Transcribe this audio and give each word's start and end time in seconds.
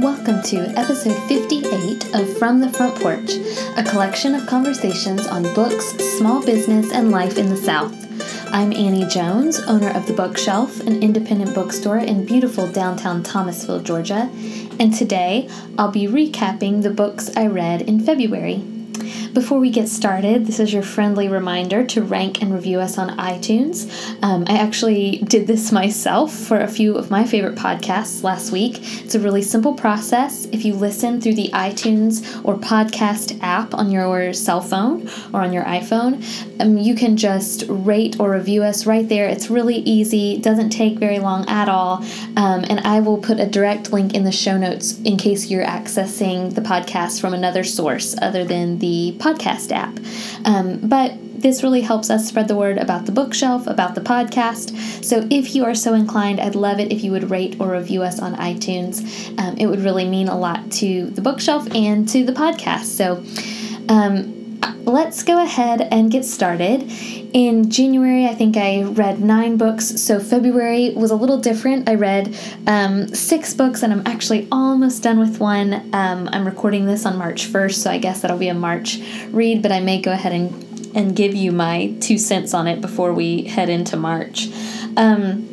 Welcome 0.00 0.42
to 0.42 0.58
episode 0.78 1.16
58 1.26 2.14
of 2.14 2.38
From 2.38 2.60
the 2.60 2.68
Front 2.68 2.96
Porch, 2.96 3.30
a 3.78 3.82
collection 3.82 4.34
of 4.34 4.46
conversations 4.46 5.26
on 5.26 5.42
books, 5.54 5.86
small 6.18 6.44
business, 6.44 6.92
and 6.92 7.10
life 7.10 7.38
in 7.38 7.48
the 7.48 7.56
South. 7.56 7.94
I'm 8.52 8.74
Annie 8.74 9.06
Jones, 9.06 9.58
owner 9.60 9.88
of 9.88 10.06
The 10.06 10.12
Bookshelf, 10.12 10.80
an 10.80 11.02
independent 11.02 11.54
bookstore 11.54 11.96
in 11.96 12.26
beautiful 12.26 12.70
downtown 12.70 13.22
Thomasville, 13.22 13.80
Georgia, 13.80 14.30
and 14.78 14.92
today 14.92 15.48
I'll 15.78 15.90
be 15.90 16.06
recapping 16.06 16.82
the 16.82 16.90
books 16.90 17.34
I 17.34 17.46
read 17.46 17.80
in 17.80 17.98
February. 17.98 18.75
Before 19.36 19.58
we 19.58 19.68
get 19.68 19.90
started, 19.90 20.46
this 20.46 20.58
is 20.58 20.72
your 20.72 20.82
friendly 20.82 21.28
reminder 21.28 21.84
to 21.88 22.00
rank 22.00 22.40
and 22.40 22.54
review 22.54 22.80
us 22.80 22.96
on 22.96 23.18
iTunes. 23.18 23.86
Um, 24.22 24.44
I 24.46 24.56
actually 24.56 25.18
did 25.28 25.46
this 25.46 25.70
myself 25.80 26.32
for 26.32 26.58
a 26.58 26.66
few 26.66 26.96
of 26.96 27.10
my 27.10 27.26
favorite 27.26 27.54
podcasts 27.54 28.22
last 28.22 28.50
week. 28.50 28.78
It's 29.04 29.14
a 29.14 29.20
really 29.20 29.42
simple 29.42 29.74
process. 29.74 30.46
If 30.52 30.64
you 30.64 30.72
listen 30.72 31.20
through 31.20 31.34
the 31.34 31.50
iTunes 31.52 32.24
or 32.46 32.56
podcast 32.56 33.38
app 33.42 33.74
on 33.74 33.90
your 33.90 34.32
cell 34.32 34.62
phone 34.62 35.06
or 35.34 35.42
on 35.42 35.52
your 35.52 35.64
iPhone, 35.64 36.24
um, 36.58 36.78
you 36.78 36.94
can 36.94 37.18
just 37.18 37.64
rate 37.68 38.18
or 38.18 38.32
review 38.32 38.62
us 38.62 38.86
right 38.86 39.06
there. 39.06 39.28
It's 39.28 39.50
really 39.50 39.76
easy, 39.80 40.38
doesn't 40.38 40.70
take 40.70 40.96
very 40.96 41.18
long 41.18 41.46
at 41.46 41.68
all. 41.68 42.02
Um, 42.38 42.64
and 42.70 42.80
I 42.80 43.00
will 43.00 43.18
put 43.18 43.38
a 43.38 43.44
direct 43.44 43.92
link 43.92 44.14
in 44.14 44.24
the 44.24 44.32
show 44.32 44.56
notes 44.56 44.98
in 45.00 45.18
case 45.18 45.50
you're 45.50 45.66
accessing 45.66 46.54
the 46.54 46.62
podcast 46.62 47.20
from 47.20 47.34
another 47.34 47.64
source 47.64 48.16
other 48.22 48.42
than 48.42 48.78
the 48.78 49.14
podcast 49.18 49.25
app. 49.72 49.98
Um, 50.44 50.78
but 50.82 51.14
this 51.40 51.62
really 51.62 51.82
helps 51.82 52.10
us 52.10 52.26
spread 52.26 52.48
the 52.48 52.56
word 52.56 52.78
about 52.78 53.06
the 53.06 53.12
bookshelf, 53.12 53.66
about 53.66 53.94
the 53.94 54.00
podcast. 54.00 55.04
So 55.04 55.26
if 55.30 55.54
you 55.54 55.64
are 55.64 55.74
so 55.74 55.94
inclined, 55.94 56.40
I'd 56.40 56.54
love 56.54 56.80
it 56.80 56.92
if 56.92 57.04
you 57.04 57.12
would 57.12 57.30
rate 57.30 57.60
or 57.60 57.72
review 57.72 58.02
us 58.02 58.20
on 58.20 58.34
iTunes. 58.36 59.38
Um, 59.38 59.56
it 59.58 59.66
would 59.66 59.80
really 59.80 60.08
mean 60.08 60.28
a 60.28 60.38
lot 60.38 60.70
to 60.72 61.06
the 61.06 61.20
bookshelf 61.20 61.66
and 61.74 62.08
to 62.08 62.24
the 62.24 62.32
podcast. 62.32 62.84
So 62.84 63.22
um, 63.88 64.45
let's 64.86 65.24
go 65.24 65.42
ahead 65.42 65.80
and 65.90 66.10
get 66.10 66.24
started. 66.24 66.90
In 67.32 67.68
January, 67.70 68.24
I 68.26 68.34
think 68.34 68.56
I 68.56 68.84
read 68.84 69.20
nine 69.20 69.56
books, 69.56 70.00
so 70.00 70.20
February 70.20 70.94
was 70.94 71.10
a 71.10 71.16
little 71.16 71.38
different. 71.38 71.88
I 71.88 71.96
read 71.96 72.38
um, 72.66 73.08
six 73.08 73.52
books, 73.52 73.82
and 73.82 73.92
I'm 73.92 74.06
actually 74.06 74.46
almost 74.50 75.02
done 75.02 75.18
with 75.18 75.40
one. 75.40 75.74
Um, 75.92 76.28
I'm 76.32 76.46
recording 76.46 76.86
this 76.86 77.04
on 77.04 77.18
March 77.18 77.46
1st, 77.52 77.74
so 77.74 77.90
I 77.90 77.98
guess 77.98 78.22
that'll 78.22 78.38
be 78.38 78.48
a 78.48 78.54
March 78.54 79.00
read, 79.30 79.60
but 79.60 79.72
I 79.72 79.80
may 79.80 80.00
go 80.00 80.12
ahead 80.12 80.32
and, 80.32 80.96
and 80.96 81.16
give 81.16 81.34
you 81.34 81.50
my 81.50 81.94
two 82.00 82.16
cents 82.16 82.54
on 82.54 82.68
it 82.68 82.80
before 82.80 83.12
we 83.12 83.42
head 83.42 83.68
into 83.68 83.96
March. 83.96 84.48
Um, 84.96 85.45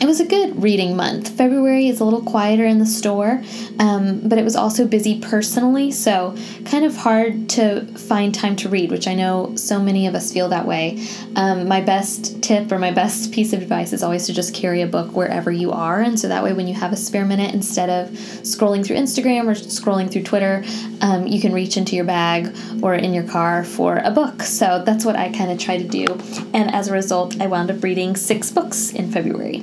it 0.00 0.04
was 0.04 0.20
a 0.20 0.26
good 0.26 0.62
reading 0.62 0.94
month. 0.94 1.30
February 1.30 1.88
is 1.88 2.00
a 2.00 2.04
little 2.04 2.22
quieter 2.22 2.66
in 2.66 2.78
the 2.78 2.86
store, 2.86 3.42
um, 3.78 4.20
but 4.28 4.38
it 4.38 4.44
was 4.44 4.54
also 4.54 4.86
busy 4.86 5.20
personally, 5.20 5.90
so 5.90 6.36
kind 6.66 6.84
of 6.84 6.94
hard 6.96 7.48
to 7.48 7.86
find 7.96 8.34
time 8.34 8.56
to 8.56 8.68
read, 8.68 8.90
which 8.90 9.08
I 9.08 9.14
know 9.14 9.56
so 9.56 9.80
many 9.80 10.06
of 10.06 10.14
us 10.14 10.32
feel 10.32 10.48
that 10.50 10.66
way. 10.66 11.06
Um, 11.34 11.66
my 11.66 11.80
best 11.80 12.42
tip 12.42 12.70
or 12.70 12.78
my 12.78 12.90
best 12.90 13.32
piece 13.32 13.52
of 13.52 13.62
advice 13.62 13.92
is 13.92 14.02
always 14.02 14.26
to 14.26 14.34
just 14.34 14.54
carry 14.54 14.82
a 14.82 14.86
book 14.86 15.12
wherever 15.16 15.50
you 15.50 15.72
are, 15.72 16.00
and 16.00 16.20
so 16.20 16.28
that 16.28 16.44
way 16.44 16.52
when 16.52 16.68
you 16.68 16.74
have 16.74 16.92
a 16.92 16.96
spare 16.96 17.24
minute, 17.24 17.54
instead 17.54 17.88
of 17.88 18.10
scrolling 18.42 18.84
through 18.84 18.96
Instagram 18.96 19.46
or 19.46 19.54
scrolling 19.54 20.10
through 20.10 20.24
Twitter, 20.24 20.62
um, 21.00 21.26
you 21.26 21.40
can 21.40 21.52
reach 21.52 21.76
into 21.76 21.96
your 21.96 22.04
bag 22.04 22.54
or 22.82 22.94
in 22.94 23.14
your 23.14 23.24
car 23.24 23.64
for 23.64 23.98
a 23.98 24.10
book. 24.10 24.42
So 24.42 24.82
that's 24.84 25.04
what 25.04 25.16
I 25.16 25.32
kind 25.32 25.50
of 25.50 25.58
try 25.58 25.78
to 25.78 25.88
do, 25.88 26.04
and 26.52 26.74
as 26.74 26.88
a 26.88 26.92
result, 26.92 27.40
I 27.40 27.46
wound 27.46 27.70
up 27.70 27.82
reading 27.82 28.14
six 28.14 28.50
books 28.50 28.90
in 28.92 29.10
February. 29.10 29.62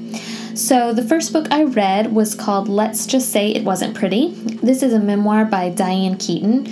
So, 0.55 0.93
the 0.93 1.01
first 1.01 1.33
book 1.33 1.47
I 1.49 1.63
read 1.63 2.13
was 2.13 2.35
called 2.35 2.69
Let's 2.69 3.07
Just 3.07 3.31
Say 3.31 3.49
It 3.49 3.63
Wasn't 3.63 3.95
Pretty. 3.95 4.29
This 4.61 4.83
is 4.83 4.93
a 4.93 4.99
memoir 4.99 5.45
by 5.45 5.69
Diane 5.69 6.15
Keaton. 6.15 6.67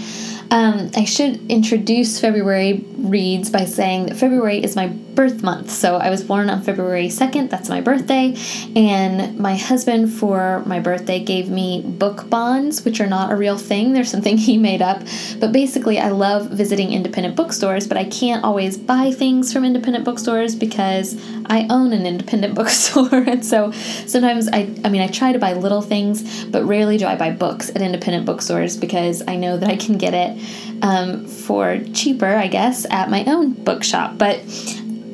Um, 0.52 0.92
I 0.96 1.04
should 1.04 1.50
introduce 1.50 2.20
February 2.20 2.86
reads 3.02 3.50
by 3.50 3.66
saying 3.66 4.06
that 4.08 4.18
February 4.18 4.64
is 4.64 4.76
my 4.76 4.88
birth 4.88 5.44
month. 5.44 5.70
So 5.70 5.98
I 5.98 6.10
was 6.10 6.24
born 6.24 6.50
on 6.50 6.62
February 6.62 7.08
2nd, 7.08 7.50
that's 7.50 7.70
my 7.70 7.82
birthday, 7.82 8.36
and 8.76 9.38
my 9.38 9.56
husband 9.56 10.12
for 10.14 10.64
my 10.66 10.80
birthday 10.80 11.24
gave 11.24 11.50
me 11.50 11.82
book 11.82 12.30
bonds, 12.30 12.86
which 12.86 13.02
are 13.02 13.08
not 13.08 13.32
a 13.32 13.36
real 13.36 13.58
thing. 13.58 13.94
They're 13.94 14.06
something 14.06 14.38
he 14.48 14.58
made 14.58 14.82
up. 14.82 15.02
But 15.40 15.52
basically, 15.52 16.00
I 16.00 16.10
love 16.10 16.50
visiting 16.50 16.94
independent 16.94 17.36
bookstores, 17.36 17.88
but 17.88 17.98
I 17.98 18.06
can't 18.06 18.44
always 18.44 18.78
buy 18.78 19.12
things 19.12 19.52
from 19.52 19.66
independent 19.66 20.06
bookstores 20.06 20.56
because 20.56 21.22
I 21.48 21.68
own 21.70 21.94
an 21.94 22.06
independent 22.06 22.56
bookstore. 22.62 23.14
and 23.14 23.46
so 23.46 23.72
sometimes 23.72 24.48
I 24.52 24.74
I 24.86 24.90
mean 24.90 25.02
I 25.02 25.08
try 25.08 25.34
to 25.34 25.40
buy 25.40 25.54
little 25.54 25.82
things, 25.82 26.46
but 26.46 26.64
rarely 26.64 26.98
do 26.98 27.06
I 27.06 27.16
buy 27.16 27.32
books 27.32 27.70
at 27.70 27.82
independent 27.82 28.26
bookstores 28.26 28.78
because 28.78 29.24
I 29.28 29.36
know 29.36 29.58
that 29.58 29.70
I 29.70 29.76
can 29.76 29.98
get 29.98 30.14
it 30.14 30.38
um, 30.82 31.28
for 31.28 31.80
cheaper, 31.94 32.28
I 32.28 32.48
guess, 32.48 32.86
at 32.92 33.10
my 33.10 33.24
own 33.26 33.54
bookshop. 33.54 34.18
But 34.18 34.42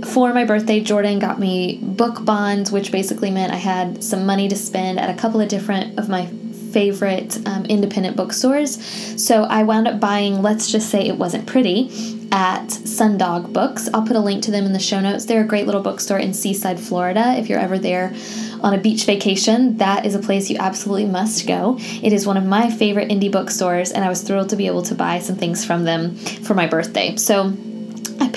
for 0.05 0.33
my 0.33 0.45
birthday, 0.45 0.81
Jordan 0.81 1.19
got 1.19 1.39
me 1.39 1.79
book 1.81 2.23
bonds, 2.23 2.71
which 2.71 2.91
basically 2.91 3.31
meant 3.31 3.53
I 3.53 3.57
had 3.57 4.03
some 4.03 4.25
money 4.25 4.47
to 4.49 4.55
spend 4.55 4.99
at 4.99 5.09
a 5.09 5.19
couple 5.19 5.41
of 5.41 5.49
different 5.49 5.97
of 5.97 6.09
my 6.09 6.27
favorite 6.71 7.37
um, 7.47 7.65
independent 7.65 8.15
bookstores. 8.15 8.83
So 9.23 9.43
I 9.43 9.63
wound 9.63 9.87
up 9.87 9.99
buying, 9.99 10.41
let's 10.41 10.71
just 10.71 10.89
say 10.89 11.07
it 11.07 11.17
wasn't 11.17 11.47
pretty, 11.47 11.89
at 12.31 12.67
Sundog 12.67 13.53
Books. 13.53 13.89
I'll 13.93 14.05
put 14.05 14.15
a 14.15 14.19
link 14.19 14.43
to 14.43 14.51
them 14.51 14.65
in 14.65 14.73
the 14.73 14.79
show 14.79 14.99
notes. 14.99 15.25
They're 15.25 15.41
a 15.41 15.47
great 15.47 15.65
little 15.65 15.81
bookstore 15.81 16.19
in 16.19 16.33
Seaside, 16.33 16.79
Florida. 16.79 17.35
If 17.37 17.49
you're 17.49 17.59
ever 17.59 17.79
there 17.79 18.13
on 18.61 18.73
a 18.73 18.77
beach 18.77 19.05
vacation, 19.05 19.77
that 19.77 20.05
is 20.05 20.13
a 20.13 20.19
place 20.19 20.49
you 20.49 20.57
absolutely 20.59 21.05
must 21.05 21.47
go. 21.47 21.77
It 21.79 22.11
is 22.11 22.27
one 22.27 22.37
of 22.37 22.45
my 22.45 22.69
favorite 22.69 23.09
indie 23.09 23.31
bookstores, 23.31 23.91
and 23.91 24.03
I 24.03 24.09
was 24.09 24.21
thrilled 24.21 24.49
to 24.49 24.55
be 24.55 24.67
able 24.67 24.83
to 24.83 24.95
buy 24.95 25.19
some 25.19 25.37
things 25.37 25.63
from 25.63 25.85
them 25.85 26.15
for 26.15 26.53
my 26.53 26.67
birthday. 26.67 27.15
So 27.15 27.55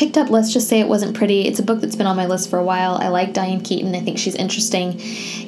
picked 0.01 0.17
up 0.17 0.31
Let's 0.31 0.51
Just 0.51 0.67
Say 0.67 0.81
It 0.81 0.89
Wasn't 0.89 1.15
Pretty. 1.15 1.43
It's 1.43 1.59
a 1.59 1.63
book 1.63 1.83
that's 1.83 1.95
been 1.95 2.07
on 2.07 2.17
my 2.17 2.25
list 2.25 2.49
for 2.49 2.59
a 2.59 2.65
while. 2.65 2.95
I 2.95 3.09
like 3.09 3.35
Diane 3.35 3.61
Keaton, 3.61 3.95
I 3.95 4.01
think 4.01 4.17
she's 4.17 4.35
interesting, 4.35 4.99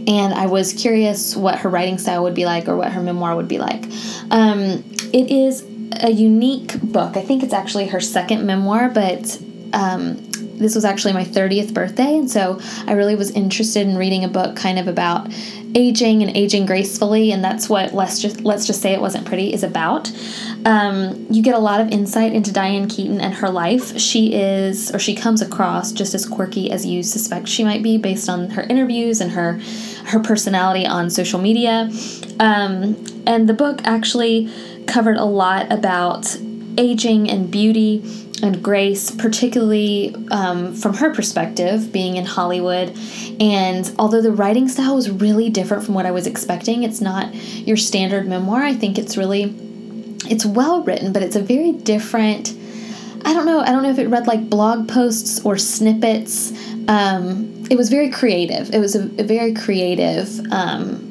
and 0.06 0.34
I 0.34 0.44
was 0.44 0.74
curious 0.74 1.34
what 1.34 1.60
her 1.60 1.70
writing 1.70 1.96
style 1.96 2.22
would 2.24 2.34
be 2.34 2.44
like 2.44 2.68
or 2.68 2.76
what 2.76 2.92
her 2.92 3.00
memoir 3.00 3.34
would 3.34 3.48
be 3.48 3.56
like. 3.56 3.82
Um, 4.30 4.84
it 5.10 5.30
is 5.30 5.62
a 6.02 6.10
unique 6.10 6.78
book. 6.82 7.16
I 7.16 7.22
think 7.22 7.42
it's 7.42 7.54
actually 7.54 7.86
her 7.86 8.00
second 8.00 8.44
memoir, 8.44 8.90
but 8.90 9.40
um, 9.72 10.16
this 10.58 10.74
was 10.74 10.84
actually 10.84 11.14
my 11.14 11.24
30th 11.24 11.72
birthday, 11.72 12.18
and 12.18 12.30
so 12.30 12.60
I 12.86 12.92
really 12.92 13.14
was 13.14 13.30
interested 13.30 13.86
in 13.86 13.96
reading 13.96 14.22
a 14.22 14.28
book 14.28 14.54
kind 14.54 14.78
of 14.78 14.86
about 14.86 15.32
aging 15.74 16.22
and 16.22 16.36
aging 16.36 16.66
gracefully, 16.66 17.32
and 17.32 17.42
that's 17.42 17.70
what 17.70 17.94
let's 17.94 18.20
just 18.20 18.42
let's 18.42 18.66
just 18.66 18.82
say 18.82 18.92
it 18.92 19.00
wasn't 19.00 19.26
pretty 19.26 19.52
is 19.52 19.62
about. 19.62 20.12
Um, 20.64 21.26
you 21.28 21.42
get 21.42 21.54
a 21.54 21.58
lot 21.58 21.80
of 21.80 21.88
insight 21.88 22.32
into 22.32 22.52
Diane 22.52 22.88
Keaton 22.88 23.20
and 23.20 23.34
her 23.34 23.50
life. 23.50 23.98
She 23.98 24.34
is, 24.34 24.94
or 24.94 24.98
she 24.98 25.14
comes 25.14 25.42
across 25.42 25.92
just 25.92 26.14
as 26.14 26.24
quirky 26.24 26.70
as 26.70 26.86
you 26.86 27.02
suspect 27.02 27.48
she 27.48 27.64
might 27.64 27.82
be, 27.82 27.98
based 27.98 28.28
on 28.28 28.50
her 28.50 28.62
interviews 28.62 29.20
and 29.20 29.32
her 29.32 29.60
her 30.06 30.20
personality 30.20 30.86
on 30.86 31.10
social 31.10 31.40
media. 31.40 31.90
Um, 32.38 33.04
and 33.26 33.48
the 33.48 33.54
book 33.54 33.80
actually 33.84 34.50
covered 34.86 35.16
a 35.16 35.24
lot 35.24 35.72
about 35.72 36.36
aging 36.76 37.30
and 37.30 37.50
beauty 37.50 38.02
and 38.42 38.62
grace, 38.62 39.10
particularly 39.10 40.14
um, 40.30 40.74
from 40.74 40.94
her 40.94 41.14
perspective, 41.14 41.92
being 41.92 42.16
in 42.16 42.24
Hollywood. 42.24 42.96
And 43.40 43.90
although 43.98 44.20
the 44.20 44.32
writing 44.32 44.68
style 44.68 44.96
was 44.96 45.08
really 45.08 45.48
different 45.50 45.84
from 45.84 45.94
what 45.94 46.06
I 46.06 46.10
was 46.10 46.26
expecting, 46.26 46.82
it's 46.82 47.00
not 47.00 47.32
your 47.34 47.76
standard 47.76 48.26
memoir. 48.26 48.62
I 48.62 48.74
think 48.74 48.98
it's 48.98 49.16
really, 49.16 49.54
it's 50.30 50.44
well 50.44 50.82
written, 50.82 51.12
but 51.12 51.22
it's 51.22 51.36
a 51.36 51.42
very 51.42 51.72
different. 51.72 52.54
I 53.24 53.32
don't 53.32 53.46
know. 53.46 53.60
I 53.60 53.66
don't 53.66 53.82
know 53.82 53.90
if 53.90 53.98
it 53.98 54.08
read 54.08 54.26
like 54.26 54.50
blog 54.50 54.88
posts 54.88 55.44
or 55.44 55.56
snippets. 55.56 56.52
Um, 56.88 57.64
it 57.70 57.76
was 57.76 57.88
very 57.88 58.10
creative. 58.10 58.74
It 58.74 58.78
was 58.78 58.96
a, 58.96 59.04
a 59.20 59.24
very 59.24 59.54
creative. 59.54 60.40
Um, 60.52 61.08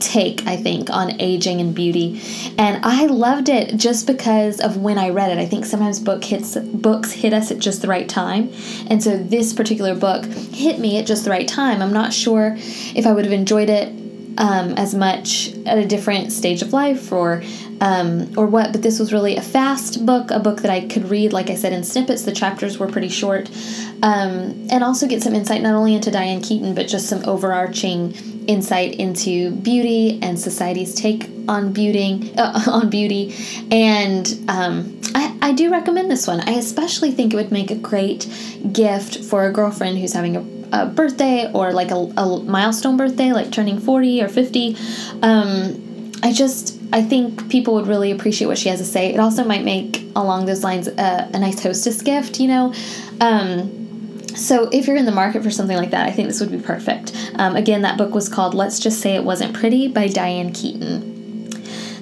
take, 0.00 0.46
I 0.46 0.56
think, 0.56 0.90
on 0.90 1.20
aging 1.20 1.60
and 1.60 1.74
beauty. 1.74 2.20
And 2.58 2.84
I 2.84 3.06
loved 3.06 3.48
it 3.48 3.76
just 3.76 4.06
because 4.06 4.60
of 4.60 4.76
when 4.76 4.98
I 4.98 5.10
read 5.10 5.30
it. 5.30 5.38
I 5.38 5.46
think 5.46 5.64
sometimes 5.64 6.00
book 6.00 6.24
hits 6.24 6.56
books 6.56 7.12
hit 7.12 7.32
us 7.32 7.50
at 7.50 7.58
just 7.58 7.82
the 7.82 7.88
right 7.88 8.08
time. 8.08 8.52
And 8.88 9.02
so 9.02 9.16
this 9.16 9.52
particular 9.52 9.94
book 9.94 10.24
hit 10.24 10.78
me 10.78 10.98
at 10.98 11.06
just 11.06 11.24
the 11.24 11.30
right 11.30 11.46
time. 11.46 11.82
I'm 11.82 11.92
not 11.92 12.12
sure 12.12 12.56
if 12.58 13.06
I 13.06 13.12
would 13.12 13.24
have 13.24 13.32
enjoyed 13.32 13.68
it 13.68 13.92
um, 14.38 14.72
as 14.72 14.94
much 14.94 15.54
at 15.66 15.78
a 15.78 15.86
different 15.86 16.32
stage 16.32 16.62
of 16.62 16.72
life 16.72 17.12
or 17.12 17.42
um, 17.80 18.30
or 18.36 18.46
what, 18.46 18.72
but 18.72 18.82
this 18.82 18.98
was 18.98 19.10
really 19.10 19.36
a 19.36 19.42
fast 19.42 20.04
book, 20.04 20.30
a 20.30 20.38
book 20.38 20.60
that 20.60 20.70
I 20.70 20.86
could 20.86 21.08
read, 21.08 21.32
like 21.32 21.48
I 21.48 21.54
said, 21.54 21.72
in 21.72 21.82
snippets. 21.82 22.24
The 22.24 22.32
chapters 22.32 22.78
were 22.78 22.86
pretty 22.86 23.08
short, 23.08 23.50
um, 24.02 24.68
and 24.70 24.84
also 24.84 25.08
get 25.08 25.22
some 25.22 25.34
insight 25.34 25.62
not 25.62 25.74
only 25.74 25.94
into 25.94 26.10
Diane 26.10 26.42
Keaton, 26.42 26.74
but 26.74 26.88
just 26.88 27.06
some 27.06 27.24
overarching 27.24 28.12
insight 28.46 28.96
into 28.96 29.52
beauty 29.52 30.18
and 30.22 30.38
society's 30.38 30.94
take 30.94 31.30
on 31.48 31.72
beauty. 31.72 32.34
Uh, 32.36 32.60
on 32.70 32.90
beauty, 32.90 33.34
and 33.70 34.38
um, 34.48 35.00
I, 35.14 35.38
I 35.40 35.52
do 35.52 35.70
recommend 35.70 36.10
this 36.10 36.26
one. 36.26 36.40
I 36.40 36.52
especially 36.52 37.12
think 37.12 37.32
it 37.32 37.36
would 37.36 37.52
make 37.52 37.70
a 37.70 37.76
great 37.76 38.28
gift 38.72 39.24
for 39.24 39.46
a 39.46 39.52
girlfriend 39.52 39.98
who's 39.98 40.12
having 40.12 40.36
a 40.36 40.59
a 40.72 40.86
birthday 40.86 41.50
or 41.52 41.72
like 41.72 41.90
a, 41.90 41.96
a 41.96 42.42
milestone 42.44 42.96
birthday, 42.96 43.32
like 43.32 43.50
turning 43.50 43.78
40 43.78 44.22
or 44.22 44.28
50. 44.28 44.76
Um, 45.22 46.12
I 46.22 46.32
just 46.32 46.78
I 46.92 47.02
think 47.02 47.48
people 47.50 47.74
would 47.74 47.86
really 47.86 48.10
appreciate 48.10 48.48
what 48.48 48.58
she 48.58 48.68
has 48.68 48.78
to 48.80 48.84
say. 48.84 49.12
It 49.14 49.20
also 49.20 49.44
might 49.44 49.64
make 49.64 50.04
along 50.16 50.46
those 50.46 50.64
lines 50.64 50.88
a, 50.88 51.30
a 51.32 51.38
nice 51.38 51.62
hostess 51.62 52.02
gift, 52.02 52.40
you 52.40 52.48
know. 52.48 52.74
Um, 53.20 54.26
so 54.34 54.68
if 54.72 54.86
you're 54.86 54.96
in 54.96 55.06
the 55.06 55.12
market 55.12 55.42
for 55.42 55.50
something 55.50 55.76
like 55.76 55.90
that, 55.90 56.08
I 56.08 56.12
think 56.12 56.28
this 56.28 56.40
would 56.40 56.50
be 56.50 56.58
perfect. 56.58 57.14
Um, 57.36 57.56
again, 57.56 57.82
that 57.82 57.96
book 57.98 58.14
was 58.14 58.28
called 58.28 58.54
"Let's 58.54 58.78
Just 58.78 59.00
Say 59.00 59.14
It 59.14 59.24
Wasn't 59.24 59.54
Pretty" 59.54 59.88
by 59.88 60.08
Diane 60.08 60.52
Keaton. 60.52 61.19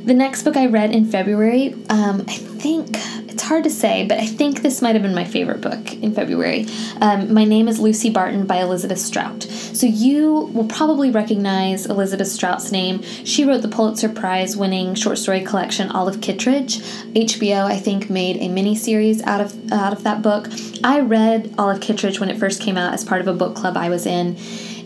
The 0.09 0.15
next 0.15 0.45
book 0.45 0.57
I 0.57 0.65
read 0.65 0.91
in 0.93 1.05
February, 1.05 1.75
um, 1.91 2.25
I 2.27 2.33
think 2.33 2.97
it's 3.29 3.43
hard 3.43 3.65
to 3.65 3.71
say, 3.71 4.07
but 4.07 4.17
I 4.17 4.25
think 4.25 4.63
this 4.63 4.81
might 4.81 4.95
have 4.95 5.03
been 5.03 5.15
my 5.15 5.27
favorite 5.27 5.61
book 5.61 5.93
in 5.97 6.15
February. 6.15 6.65
Um, 7.03 7.35
my 7.35 7.45
name 7.45 7.69
is 7.69 7.79
Lucy 7.79 8.09
Barton 8.09 8.47
by 8.47 8.63
Elizabeth 8.63 9.01
Strout. 9.01 9.43
So 9.43 9.87
you 9.87 10.51
will 10.55 10.65
probably 10.65 11.11
recognize 11.11 11.85
Elizabeth 11.85 12.29
Strout's 12.29 12.73
name. 12.73 13.03
She 13.03 13.45
wrote 13.45 13.61
the 13.61 13.69
Pulitzer 13.69 14.09
Prize 14.09 14.57
winning 14.57 14.95
short 14.95 15.19
story 15.19 15.43
collection 15.43 15.91
Olive 15.91 16.23
Kitteridge. 16.23 16.79
HBO, 17.13 17.67
I 17.67 17.77
think, 17.77 18.09
made 18.09 18.39
a 18.39 18.49
mini 18.49 18.77
series 18.77 19.23
out 19.25 19.43
of 19.43 19.71
out 19.71 19.93
of 19.93 20.05
that 20.05 20.23
book. 20.23 20.49
I 20.83 21.01
read 21.01 21.55
Olive 21.59 21.81
Kitteridge 21.83 22.19
when 22.19 22.31
it 22.31 22.39
first 22.39 22.63
came 22.63 22.79
out 22.79 22.95
as 22.95 23.05
part 23.05 23.21
of 23.21 23.29
a 23.29 23.35
book 23.35 23.55
club 23.55 23.77
I 23.77 23.91
was 23.91 24.07
in. 24.07 24.39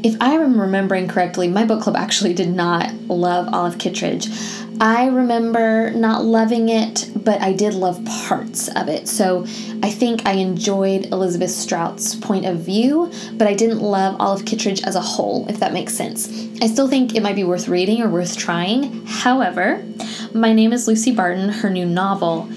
If 0.04 0.20
I 0.20 0.32
am 0.32 0.60
remembering 0.60 1.06
correctly, 1.06 1.46
my 1.46 1.64
book 1.64 1.80
club 1.80 1.94
actually 1.94 2.34
did 2.34 2.48
not 2.48 2.92
love 3.06 3.54
Olive 3.54 3.78
Kitteridge. 3.78 4.26
I 4.82 5.06
remember 5.06 5.92
not 5.92 6.24
loving 6.24 6.68
it, 6.68 7.08
but 7.14 7.40
I 7.40 7.52
did 7.52 7.72
love 7.72 8.04
parts 8.04 8.66
of 8.66 8.88
it. 8.88 9.06
So 9.06 9.44
I 9.80 9.92
think 9.92 10.26
I 10.26 10.32
enjoyed 10.32 11.06
Elizabeth 11.06 11.50
Strout's 11.52 12.16
point 12.16 12.46
of 12.46 12.58
view, 12.58 13.12
but 13.34 13.46
I 13.46 13.54
didn't 13.54 13.78
love 13.78 14.16
Olive 14.18 14.44
Kitteridge 14.44 14.82
as 14.82 14.96
a 14.96 15.00
whole, 15.00 15.46
if 15.48 15.60
that 15.60 15.72
makes 15.72 15.94
sense. 15.94 16.28
I 16.60 16.66
still 16.66 16.88
think 16.88 17.14
it 17.14 17.22
might 17.22 17.36
be 17.36 17.44
worth 17.44 17.68
reading 17.68 18.02
or 18.02 18.08
worth 18.08 18.36
trying. 18.36 19.06
However, 19.06 19.84
My 20.34 20.52
Name 20.52 20.72
is 20.72 20.88
Lucy 20.88 21.12
Barton, 21.12 21.50
her 21.50 21.70
new 21.70 21.86
novel, 21.86 22.48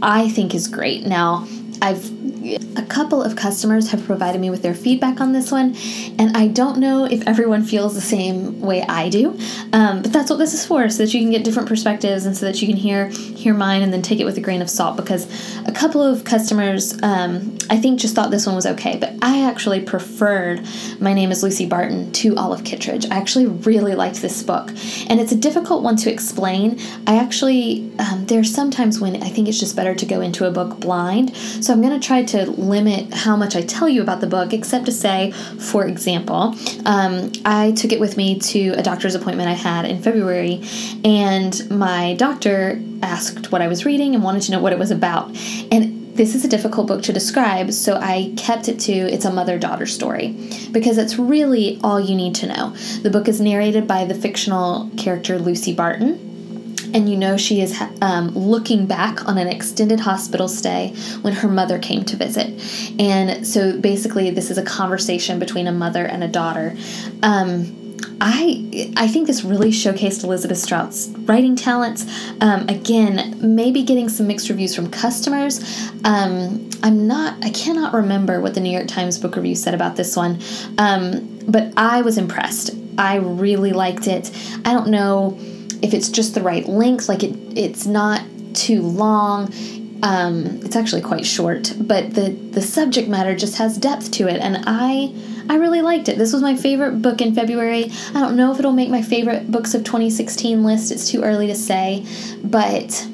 I 0.00 0.28
think 0.28 0.54
is 0.54 0.68
great. 0.68 1.06
Now, 1.06 1.48
I've 1.82 2.17
a 2.56 2.86
couple 2.88 3.22
of 3.22 3.36
customers 3.36 3.90
have 3.90 4.04
provided 4.04 4.40
me 4.40 4.50
with 4.50 4.62
their 4.62 4.74
feedback 4.74 5.20
on 5.20 5.32
this 5.32 5.50
one, 5.50 5.76
and 6.18 6.36
I 6.36 6.48
don't 6.48 6.78
know 6.78 7.04
if 7.04 7.26
everyone 7.26 7.62
feels 7.62 7.94
the 7.94 8.00
same 8.00 8.60
way 8.60 8.82
I 8.82 9.08
do. 9.08 9.38
Um, 9.72 10.02
but 10.02 10.12
that's 10.12 10.30
what 10.30 10.38
this 10.38 10.54
is 10.54 10.64
for, 10.64 10.88
so 10.88 11.04
that 11.04 11.14
you 11.14 11.20
can 11.20 11.30
get 11.30 11.44
different 11.44 11.68
perspectives 11.68 12.26
and 12.26 12.36
so 12.36 12.46
that 12.46 12.60
you 12.60 12.68
can 12.68 12.76
hear 12.76 13.08
hear 13.08 13.54
mine 13.54 13.82
and 13.82 13.92
then 13.92 14.02
take 14.02 14.20
it 14.20 14.24
with 14.24 14.38
a 14.38 14.40
grain 14.40 14.62
of 14.62 14.70
salt. 14.70 14.96
Because 14.96 15.26
a 15.66 15.72
couple 15.72 16.02
of 16.02 16.24
customers, 16.24 17.00
um, 17.02 17.56
I 17.70 17.76
think, 17.76 18.00
just 18.00 18.14
thought 18.14 18.30
this 18.30 18.46
one 18.46 18.54
was 18.54 18.66
okay, 18.66 18.96
but 18.96 19.14
I 19.22 19.44
actually 19.44 19.80
preferred 19.80 20.66
My 21.00 21.12
Name 21.12 21.30
is 21.30 21.42
Lucy 21.42 21.66
Barton 21.66 22.10
to 22.12 22.36
Olive 22.36 22.64
Kitteridge. 22.64 23.06
I 23.10 23.16
actually 23.16 23.46
really 23.46 23.94
liked 23.94 24.22
this 24.22 24.42
book, 24.42 24.70
and 25.08 25.20
it's 25.20 25.32
a 25.32 25.36
difficult 25.36 25.82
one 25.82 25.96
to 25.96 26.12
explain. 26.12 26.78
I 27.06 27.16
actually 27.16 27.90
um, 27.98 28.26
there's 28.26 28.52
sometimes 28.54 29.00
when 29.00 29.22
I 29.22 29.28
think 29.28 29.48
it's 29.48 29.60
just 29.60 29.76
better 29.76 29.94
to 29.94 30.06
go 30.06 30.20
into 30.20 30.46
a 30.46 30.50
book 30.50 30.80
blind, 30.80 31.36
so 31.36 31.72
I'm 31.72 31.80
going 31.80 31.98
to 31.98 32.06
try 32.06 32.22
to 32.22 32.37
limit 32.46 33.12
how 33.12 33.36
much 33.36 33.56
I 33.56 33.62
tell 33.62 33.88
you 33.88 34.02
about 34.02 34.20
the 34.20 34.26
book, 34.26 34.52
except 34.52 34.86
to 34.86 34.92
say, 34.92 35.32
for 35.32 35.86
example, 35.86 36.54
um, 36.84 37.32
I 37.44 37.72
took 37.72 37.92
it 37.92 38.00
with 38.00 38.16
me 38.16 38.38
to 38.38 38.70
a 38.70 38.82
doctor's 38.82 39.14
appointment 39.14 39.48
I 39.48 39.54
had 39.54 39.84
in 39.84 40.02
February, 40.02 40.62
and 41.04 41.68
my 41.70 42.14
doctor 42.14 42.80
asked 43.02 43.52
what 43.52 43.62
I 43.62 43.68
was 43.68 43.84
reading 43.84 44.14
and 44.14 44.22
wanted 44.22 44.42
to 44.42 44.52
know 44.52 44.60
what 44.60 44.72
it 44.72 44.78
was 44.78 44.90
about. 44.90 45.28
And 45.70 46.16
this 46.16 46.34
is 46.34 46.44
a 46.44 46.48
difficult 46.48 46.88
book 46.88 47.02
to 47.04 47.12
describe, 47.12 47.72
so 47.72 47.94
I 47.94 48.34
kept 48.36 48.68
it 48.68 48.80
to 48.80 48.92
it's 48.92 49.24
a 49.24 49.32
mother 49.32 49.56
daughter 49.56 49.86
story 49.86 50.36
because 50.72 50.96
that's 50.96 51.16
really 51.16 51.78
all 51.84 52.00
you 52.00 52.16
need 52.16 52.34
to 52.36 52.48
know. 52.48 52.70
The 53.02 53.10
book 53.10 53.28
is 53.28 53.40
narrated 53.40 53.86
by 53.86 54.04
the 54.04 54.14
fictional 54.14 54.90
character 54.96 55.38
Lucy 55.38 55.72
Barton 55.72 56.27
and 56.94 57.08
you 57.08 57.16
know 57.16 57.36
she 57.36 57.60
is 57.60 57.80
um, 58.00 58.28
looking 58.30 58.86
back 58.86 59.26
on 59.28 59.38
an 59.38 59.48
extended 59.48 60.00
hospital 60.00 60.48
stay 60.48 60.94
when 61.22 61.34
her 61.34 61.48
mother 61.48 61.78
came 61.78 62.04
to 62.04 62.16
visit. 62.16 62.48
And 62.98 63.46
so 63.46 63.78
basically, 63.78 64.30
this 64.30 64.50
is 64.50 64.58
a 64.58 64.62
conversation 64.64 65.38
between 65.38 65.66
a 65.66 65.72
mother 65.72 66.04
and 66.04 66.24
a 66.24 66.28
daughter. 66.28 66.76
Um, 67.22 67.74
I 68.20 68.92
I 68.96 69.08
think 69.08 69.26
this 69.26 69.44
really 69.44 69.70
showcased 69.70 70.24
Elizabeth 70.24 70.58
Strout's 70.58 71.08
writing 71.20 71.56
talents. 71.56 72.06
Um, 72.40 72.68
again, 72.68 73.38
maybe 73.54 73.82
getting 73.82 74.08
some 74.08 74.26
mixed 74.26 74.48
reviews 74.48 74.74
from 74.74 74.90
customers. 74.90 75.60
Um, 76.04 76.68
I'm 76.82 77.06
not 77.06 77.44
I 77.44 77.50
cannot 77.50 77.94
remember 77.94 78.40
what 78.40 78.54
the 78.54 78.60
New 78.60 78.70
York 78.70 78.88
Times 78.88 79.18
book 79.18 79.36
review 79.36 79.54
said 79.54 79.74
about 79.74 79.96
this 79.96 80.16
one, 80.16 80.40
um, 80.78 81.40
but 81.46 81.72
I 81.76 82.02
was 82.02 82.18
impressed. 82.18 82.70
I 82.96 83.16
really 83.16 83.72
liked 83.72 84.08
it. 84.08 84.30
I 84.64 84.72
don't 84.72 84.88
know 84.88 85.38
if 85.82 85.94
it's 85.94 86.08
just 86.08 86.34
the 86.34 86.42
right 86.42 86.66
length, 86.68 87.08
like 87.08 87.22
it 87.22 87.34
it's 87.56 87.86
not 87.86 88.22
too 88.54 88.82
long. 88.82 89.52
Um, 90.00 90.46
it's 90.62 90.76
actually 90.76 91.02
quite 91.02 91.26
short, 91.26 91.74
but 91.80 92.14
the 92.14 92.30
the 92.30 92.62
subject 92.62 93.08
matter 93.08 93.34
just 93.34 93.58
has 93.58 93.76
depth 93.78 94.10
to 94.12 94.28
it, 94.28 94.40
and 94.40 94.64
I 94.66 95.12
I 95.48 95.56
really 95.56 95.82
liked 95.82 96.08
it. 96.08 96.18
This 96.18 96.32
was 96.32 96.42
my 96.42 96.54
favorite 96.54 97.00
book 97.02 97.20
in 97.20 97.34
February. 97.34 97.90
I 98.14 98.20
don't 98.20 98.36
know 98.36 98.52
if 98.52 98.58
it'll 98.58 98.72
make 98.72 98.90
my 98.90 99.02
favorite 99.02 99.50
books 99.50 99.74
of 99.74 99.82
2016 99.82 100.62
list. 100.62 100.92
It's 100.92 101.10
too 101.10 101.22
early 101.22 101.46
to 101.46 101.54
say, 101.54 102.04
but 102.44 103.08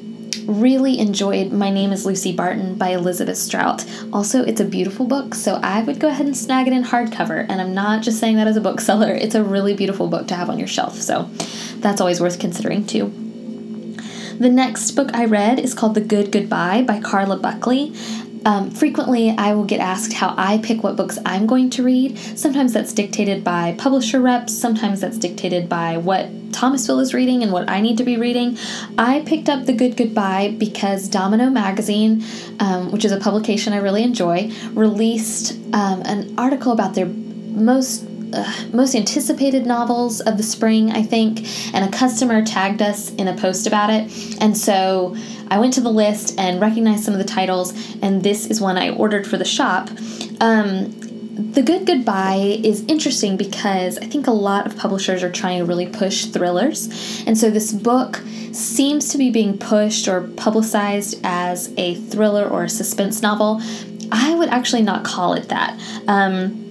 really 0.45 0.99
enjoyed 0.99 1.51
My 1.51 1.69
Name 1.69 1.91
is 1.91 2.05
Lucy 2.05 2.31
Barton 2.31 2.75
by 2.75 2.89
Elizabeth 2.89 3.37
Strout. 3.37 3.85
Also, 4.11 4.43
it's 4.43 4.61
a 4.61 4.65
beautiful 4.65 5.05
book, 5.05 5.35
so 5.35 5.59
I 5.63 5.83
would 5.83 5.99
go 5.99 6.07
ahead 6.07 6.25
and 6.25 6.35
snag 6.35 6.67
it 6.67 6.73
in 6.73 6.83
hardcover. 6.83 7.45
And 7.49 7.61
I'm 7.61 7.73
not 7.73 8.03
just 8.03 8.19
saying 8.19 8.35
that 8.37 8.47
as 8.47 8.57
a 8.57 8.61
bookseller, 8.61 9.11
it's 9.15 9.35
a 9.35 9.43
really 9.43 9.73
beautiful 9.73 10.07
book 10.07 10.27
to 10.27 10.35
have 10.35 10.49
on 10.49 10.59
your 10.59 10.67
shelf. 10.67 10.95
So 10.95 11.29
that's 11.77 12.01
always 12.01 12.19
worth 12.19 12.39
considering 12.39 12.85
too. 12.85 13.13
The 14.39 14.49
next 14.49 14.91
book 14.91 15.13
I 15.13 15.23
read 15.25 15.59
is 15.59 15.73
called 15.73 15.95
The 15.95 16.01
Good 16.01 16.29
Goodbye 16.31 16.81
by 16.81 16.99
Carla 16.99 17.37
Buckley. 17.37 17.93
Um, 18.45 18.69
frequently, 18.69 19.31
I 19.31 19.55
will 19.55 19.65
get 19.65 19.79
asked 19.79 20.13
how 20.13 20.35
I 20.37 20.59
pick 20.59 20.83
what 20.83 20.95
books 20.95 21.17
I'm 21.25 21.47
going 21.47 21.71
to 21.71 21.83
read. 21.83 22.17
Sometimes 22.17 22.73
that's 22.73 22.93
dictated 22.93 23.43
by 23.43 23.75
publisher 23.77 24.21
reps, 24.21 24.53
sometimes 24.53 25.01
that's 25.01 25.17
dictated 25.17 25.67
by 25.67 25.97
what 25.97 26.29
Thomasville 26.53 26.99
is 26.99 27.13
reading 27.13 27.41
and 27.41 27.51
what 27.51 27.67
I 27.67 27.81
need 27.81 27.97
to 27.97 28.03
be 28.03 28.17
reading. 28.17 28.57
I 28.97 29.23
picked 29.25 29.49
up 29.49 29.65
The 29.65 29.73
Good 29.73 29.97
Goodbye 29.97 30.55
because 30.57 31.09
Domino 31.09 31.49
Magazine, 31.49 32.23
um, 32.59 32.91
which 32.91 33.03
is 33.03 33.11
a 33.11 33.17
publication 33.17 33.73
I 33.73 33.77
really 33.77 34.03
enjoy, 34.03 34.51
released 34.73 35.53
um, 35.73 36.03
an 36.03 36.35
article 36.37 36.71
about 36.71 36.93
their 36.93 37.07
most 37.07 38.05
uh, 38.35 38.51
most 38.73 38.95
anticipated 38.95 39.65
novels 39.65 40.21
of 40.21 40.37
the 40.37 40.43
spring, 40.43 40.91
I 40.91 41.03
think, 41.03 41.47
and 41.73 41.85
a 41.85 41.97
customer 41.97 42.43
tagged 42.43 42.81
us 42.81 43.13
in 43.15 43.27
a 43.27 43.35
post 43.35 43.67
about 43.67 43.89
it. 43.89 44.37
And 44.41 44.57
so 44.57 45.15
I 45.47 45.59
went 45.59 45.73
to 45.75 45.81
the 45.81 45.91
list 45.91 46.39
and 46.39 46.59
recognized 46.59 47.03
some 47.03 47.13
of 47.13 47.19
the 47.19 47.25
titles, 47.25 47.73
and 48.01 48.23
this 48.23 48.47
is 48.47 48.59
one 48.59 48.77
I 48.77 48.89
ordered 48.89 49.25
for 49.27 49.37
the 49.37 49.45
shop. 49.45 49.89
Um, 50.41 50.91
the 51.35 51.61
Good 51.61 51.85
Goodbye 51.85 52.61
is 52.63 52.85
interesting 52.87 53.35
because 53.35 53.97
I 53.97 54.05
think 54.05 54.27
a 54.27 54.31
lot 54.31 54.65
of 54.65 54.77
publishers 54.77 55.21
are 55.21 55.31
trying 55.31 55.59
to 55.59 55.65
really 55.65 55.87
push 55.87 56.25
thrillers. 56.25 57.23
And 57.27 57.37
so 57.37 57.49
this 57.49 57.73
book 57.73 58.21
seems 58.53 59.09
to 59.09 59.17
be 59.17 59.31
being 59.31 59.57
pushed 59.57 60.07
or 60.07 60.21
publicized 60.21 61.19
as 61.23 61.73
a 61.77 61.95
thriller 61.95 62.47
or 62.47 62.63
a 62.63 62.69
suspense 62.69 63.21
novel. 63.21 63.61
I 64.11 64.33
would 64.35 64.49
actually 64.49 64.83
not 64.83 65.03
call 65.03 65.33
it 65.33 65.49
that. 65.49 65.77
Um, 66.07 66.64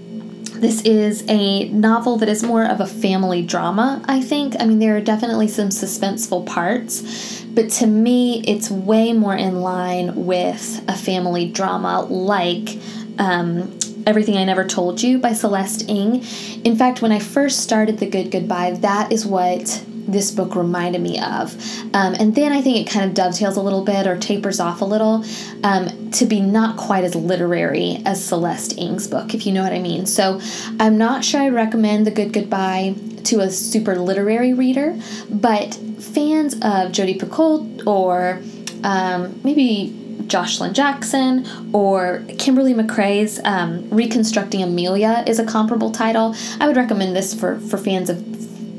this 0.65 0.81
is 0.81 1.23
a 1.29 1.69
novel 1.69 2.17
that 2.17 2.29
is 2.31 2.43
more 2.43 2.65
of 2.65 2.81
a 2.81 2.87
family 2.87 3.43
drama, 3.43 4.03
I 4.07 4.23
think. 4.23 4.57
I 4.59 4.65
mean, 4.65 4.79
there 4.79 4.97
are 4.97 5.01
definitely 5.03 5.47
some 5.47 5.69
suspenseful 5.69 6.47
parts, 6.47 7.43
but 7.53 7.69
to 7.73 7.87
me, 7.87 8.43
it's 8.47 8.71
way 8.71 9.13
more 9.13 9.37
in 9.37 9.61
line 9.61 10.25
with 10.25 10.83
a 10.89 10.97
family 10.97 11.51
drama 11.51 12.01
like 12.09 12.79
um, 13.19 13.79
Everything 14.07 14.39
I 14.39 14.45
Never 14.45 14.65
Told 14.65 15.03
You 15.03 15.19
by 15.19 15.35
Celeste 15.35 15.87
Ng. 15.91 16.25
In 16.65 16.77
fact, 16.77 17.03
when 17.03 17.13
I 17.13 17.19
first 17.19 17.61
started 17.61 17.99
The 17.99 18.09
Good 18.09 18.31
Goodbye, 18.31 18.71
that 18.81 19.13
is 19.13 19.27
what 19.27 19.85
this 20.07 20.31
book 20.31 20.55
reminded 20.55 21.01
me 21.01 21.19
of. 21.21 21.55
Um, 21.95 22.15
and 22.15 22.35
then 22.35 22.53
I 22.53 22.61
think 22.61 22.87
it 22.87 22.91
kind 22.91 23.07
of 23.07 23.15
dovetails 23.15 23.57
a 23.57 23.63
little 23.63 23.85
bit 23.85 24.07
or 24.07 24.17
tapers 24.17 24.61
off 24.61 24.81
a 24.81 24.85
little 24.85 25.25
um, 25.63 26.11
to 26.13 26.27
be 26.27 26.41
not 26.41 26.77
quite 26.77 27.05
as 27.05 27.15
literary 27.15 28.03
as 28.05 28.25
Celeste 28.25 28.79
Ng's 28.79 29.09
book, 29.09 29.35
if 29.35 29.47
you 29.47 29.53
know 29.53 29.63
what 29.63 29.73
I 29.73 29.79
mean. 29.79 30.07
So 30.07 30.41
I'm 30.79 30.99
not 30.99 31.25
sure 31.25 31.41
I 31.41 31.49
recommend 31.49 32.07
The 32.07 32.11
Good 32.11 32.33
Goodbye 32.33 32.95
to 33.25 33.41
a 33.41 33.51
super 33.51 33.97
literary 33.97 34.53
reader, 34.53 34.99
but 35.31 35.75
fans 35.99 36.55
of 36.63 36.93
Jodi 36.93 37.19
Picoult 37.19 37.87
or 37.87 38.41
um, 38.83 39.41
maybe 39.43 40.01
Joshilyn 40.27 40.73
Jackson 40.73 41.47
or 41.73 42.25
Kimberly 42.39 42.75
McCreight's 42.75 43.41
um, 43.45 43.89
Reconstructing 43.91 44.63
Amelia 44.63 45.25
is 45.27 45.39
a 45.39 45.45
comparable 45.45 45.91
title. 45.91 46.35
I 46.61 46.67
would 46.67 46.77
recommend 46.77 47.15
this 47.15 47.35
for, 47.35 47.59
for 47.61 47.79
fans 47.79 48.11
of 48.11 48.34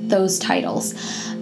those 0.09 0.39
titles. 0.39 0.93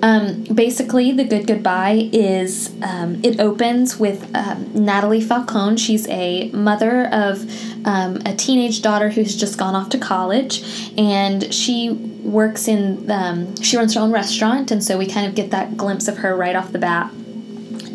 Um, 0.02 0.44
basically, 0.44 1.14
The 1.14 1.24
Good 1.24 1.48
Goodbye 1.48 2.10
is 2.12 2.74
um, 2.82 3.22
it 3.24 3.40
opens 3.40 3.98
with 3.98 4.30
um, 4.36 4.70
Natalie 4.74 5.22
Falcone. 5.22 5.78
She's 5.78 6.08
a 6.10 6.50
mother 6.52 7.06
of 7.06 7.50
um, 7.86 8.18
a 8.26 8.36
teenage 8.36 8.82
daughter 8.82 9.10
who's 9.10 9.36
just 9.36 9.58
gone 9.58 9.76
off 9.76 9.90
to 9.90 9.98
college, 9.98 10.92
and 10.98 11.54
she 11.54 11.92
works 11.92 12.68
in 12.68 13.10
um, 13.10 13.56
she 13.62 13.78
runs 13.78 13.96
her 13.96 14.02
own 14.02 14.12
restaurant, 14.12 14.72
and 14.72 14.84
so 14.84 14.98
we 14.98 15.08
kind 15.08 15.26
of 15.26 15.36
get 15.36 15.52
that 15.52 15.78
glimpse 15.78 16.10
of 16.10 16.18
her 16.18 16.36
right 16.36 16.56
off 16.56 16.72
the 16.74 16.80
bat. 16.80 17.10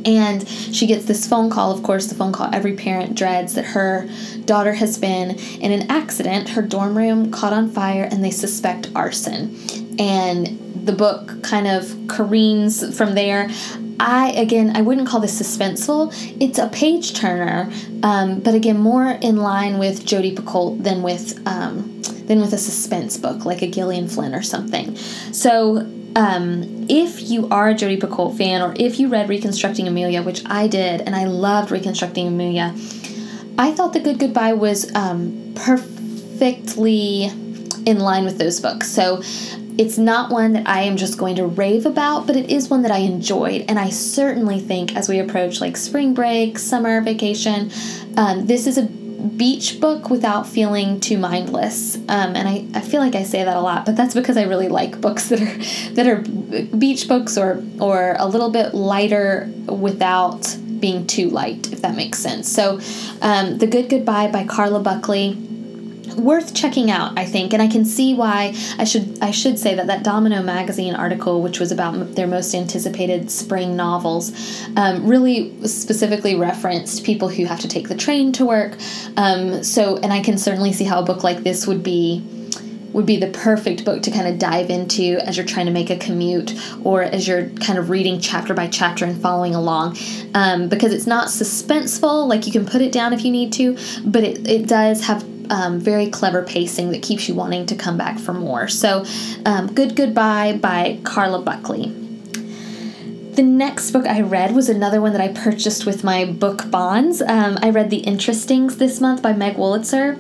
And 0.05 0.49
she 0.49 0.87
gets 0.87 1.05
this 1.05 1.27
phone 1.27 1.51
call, 1.51 1.73
of 1.73 1.83
course, 1.83 2.07
the 2.07 2.15
phone 2.15 2.33
call 2.33 2.49
every 2.55 2.75
parent 2.75 3.15
dreads 3.15 3.55
that 3.55 3.65
her 3.67 4.09
daughter 4.47 4.73
has 4.73 4.97
been 4.97 5.33
in 5.61 5.73
an 5.73 5.91
accident. 5.91 6.51
Her 6.51 6.63
dorm 6.63 6.97
room 6.97 7.31
caught 7.31 7.53
on 7.53 7.71
fire 7.71 8.09
and 8.11 8.25
they 8.25 8.31
suspect 8.31 8.91
arson. 8.95 9.57
And 9.99 10.87
the 10.87 10.93
book 10.93 11.43
kind 11.43 11.67
of 11.67 11.95
careens 12.09 12.97
from 12.97 13.15
there. 13.15 13.51
I 14.01 14.31
again, 14.31 14.77
I 14.77 14.83
wouldn't 14.83 15.09
call 15.09 15.21
this 15.21 15.41
suspenseful. 15.41 16.15
It's 16.41 16.59
a 16.59 16.69
page 16.69 17.15
turner, 17.15 17.71
um, 18.03 18.41
but 18.41 18.55
again, 18.55 18.79
more 18.79 19.11
in 19.11 19.39
line 19.39 19.79
with 19.79 20.05
Jodi 20.05 20.35
Picoult 20.35 20.83
than 20.85 21.03
with 21.03 21.45
um, 21.47 22.01
than 22.27 22.41
with 22.41 22.53
a 22.53 22.59
suspense 22.59 23.17
book 23.17 23.45
like 23.45 23.63
a 23.63 23.67
Gillian 23.67 24.07
Flynn 24.07 24.35
or 24.35 24.43
something. 24.43 24.95
So, 24.97 25.79
um, 26.15 26.87
if 26.89 27.29
you 27.29 27.49
are 27.49 27.71
a 27.71 27.75
Jodi 27.75 27.99
Picoult 27.99 28.37
fan, 28.37 28.63
or 28.63 28.75
if 28.79 29.01
you 29.01 29.09
read 29.09 29.29
Reconstructing 29.29 29.89
Amelia, 29.89 30.23
which 30.23 30.43
I 30.47 30.69
did, 30.69 31.01
and 31.01 31.17
I 31.17 31.25
loved 31.25 31.73
Reconstructing 31.73 32.29
Amelia, 32.29 32.75
I 33.59 33.73
thought 33.73 33.93
The 33.93 34.01
Good 34.01 34.21
Goodbye 34.21 34.53
was 34.53 34.95
um, 34.95 35.53
perfectly 35.57 37.25
in 37.85 37.99
line 37.99 38.25
with 38.25 38.39
those 38.39 38.61
books. 38.61 38.89
So 38.89 39.23
it's 39.79 39.97
not 39.97 40.31
one 40.31 40.55
that 40.55 40.69
I 40.69 40.83
am 40.83 40.97
just 40.97 41.19
going 41.19 41.37
to 41.37 41.47
rave 41.47 41.87
about, 41.87 42.27
but 42.27 42.35
it 42.35 42.51
is 42.51 42.69
one 42.69 42.83
that 42.83 42.91
I 42.91 42.99
enjoyed. 42.99 43.65
And 43.69 43.79
I 43.79 43.91
certainly 43.91 44.59
think 44.59 44.97
as 44.97 45.09
we 45.09 45.21
approach 45.21 45.61
like 45.61 45.77
spring 45.77 46.15
break, 46.15 46.59
summer 46.59 47.01
vacation, 47.01 47.71
um, 48.17 48.47
this 48.47 48.67
is 48.67 48.77
a 48.77 48.83
beach 48.83 49.81
book 49.81 50.11
without 50.11 50.49
feeling 50.49 50.99
too 50.99 51.17
mindless. 51.17 51.97
Um, 51.97 52.35
and 52.35 52.49
I, 52.49 52.67
I 52.75 52.81
feel 52.81 53.01
like 53.01 53.15
I 53.15 53.23
say 53.23 53.45
that 53.45 53.57
a 53.57 53.61
lot, 53.61 53.87
but 53.87 53.97
that's 53.97 54.15
because 54.15 54.37
I 54.37 54.43
really 54.43 54.69
like 54.69 55.01
books 55.01 55.29
that 55.29 55.41
are 55.41 55.93
that 55.95 56.07
are 56.07 56.23
beach 56.77 57.07
books 57.07 57.39
or 57.39 57.63
or 57.81 58.17
a 58.19 58.27
little 58.27 58.51
bit 58.51 58.75
lighter 58.75 59.49
without 59.67 60.57
being 60.81 61.07
too 61.07 61.31
light, 61.31 61.73
if 61.73 61.83
that 61.83 61.97
makes 61.97 62.19
sense. 62.19 62.49
So, 62.49 62.81
um, 63.21 63.59
The 63.59 63.67
Good 63.67 63.89
Goodbye 63.89 64.31
by 64.31 64.45
Carla 64.45 64.81
Buckley 64.81 65.37
worth 66.17 66.55
checking 66.55 66.91
out, 66.91 67.19
I 67.19 67.25
think, 67.25 67.53
and 67.53 67.63
I 67.63 67.69
can 67.69 67.85
see 67.85 68.15
why 68.15 68.55
I 68.79 68.85
should 68.85 69.19
I 69.21 69.31
should 69.31 69.59
say 69.59 69.75
that 69.75 69.87
that 69.87 70.03
Domino 70.03 70.43
magazine 70.43 70.95
article, 70.95 71.43
which 71.43 71.61
was 71.61 71.73
about 71.73 72.15
their 72.15 72.27
most 72.27 72.55
anticipated 72.55 73.31
spring 73.31 73.77
novels, 73.77 74.33
um, 74.77 75.07
really 75.07 75.67
specifically 75.67 76.35
referenced 76.35 77.05
people 77.05 77.29
who 77.29 77.45
have 77.45 77.61
to 77.61 77.69
take 77.69 77.89
the 77.89 77.97
train 77.97 78.33
to 78.33 78.47
work. 78.47 78.77
Um, 79.17 79.63
so, 79.63 79.97
and 79.99 80.13
I 80.13 80.21
can 80.21 80.39
certainly 80.39 80.73
see 80.73 80.85
how 80.85 81.01
a 81.01 81.05
book 81.05 81.25
like 81.25 81.43
this 81.43 81.67
would 81.67 81.83
be 81.83 82.25
would 82.93 83.07
be 83.07 83.17
the 83.17 83.29
perfect 83.29 83.85
book 83.85 84.03
to 84.03 84.11
kind 84.11 84.27
of 84.27 84.39
dive 84.39 84.71
into 84.71 85.19
as 85.25 85.37
you're 85.37 85.47
trying 85.47 85.67
to 85.67 85.73
make 85.73 85.91
a 85.91 85.97
commute 85.97 86.55
or 86.85 87.03
as 87.03 87.29
you're 87.29 87.49
kind 87.61 87.79
of 87.79 87.91
reading 87.91 88.19
chapter 88.19 88.55
by 88.55 88.67
chapter 88.67 89.05
and 89.05 89.21
following 89.21 89.55
along 89.55 89.97
um, 90.35 90.69
because 90.69 90.93
it's 90.93 91.07
not 91.07 91.29
suspenseful 91.29 92.27
like 92.27 92.47
you 92.47 92.53
can 92.53 92.65
put 92.65 92.81
it 92.81 92.91
down 92.91 93.13
if 93.13 93.25
you 93.25 93.31
need 93.31 93.53
to 93.53 93.77
but 94.05 94.25
it, 94.25 94.49
it 94.49 94.67
does 94.67 95.05
have 95.05 95.23
um, 95.51 95.79
very 95.79 96.09
clever 96.09 96.43
pacing 96.43 96.91
that 96.93 97.03
keeps 97.03 97.29
you 97.29 97.35
wanting 97.35 97.67
to 97.67 97.77
come 97.77 97.97
back 97.97 98.19
for 98.19 98.33
more. 98.33 98.69
So, 98.69 99.05
um, 99.45 99.73
Good 99.73 99.97
Goodbye 99.97 100.59
by 100.61 100.99
Carla 101.05 101.43
Buckley. 101.43 101.95
The 103.39 103.43
next 103.45 103.93
book 103.93 104.05
I 104.05 104.23
read 104.23 104.55
was 104.55 104.69
another 104.69 105.01
one 105.01 105.13
that 105.13 105.21
I 105.21 105.29
purchased 105.29 105.87
with 105.87 106.03
my 106.03 106.25
book 106.25 106.71
bonds. 106.71 107.23
Um, 107.23 107.57
I 107.63 107.71
read 107.71 107.89
The 107.89 108.03
Interestings 108.03 108.79
this 108.79 109.01
month 109.01 109.23
by 109.23 109.33
Meg 109.33 109.55
Wolitzer. 109.55 110.19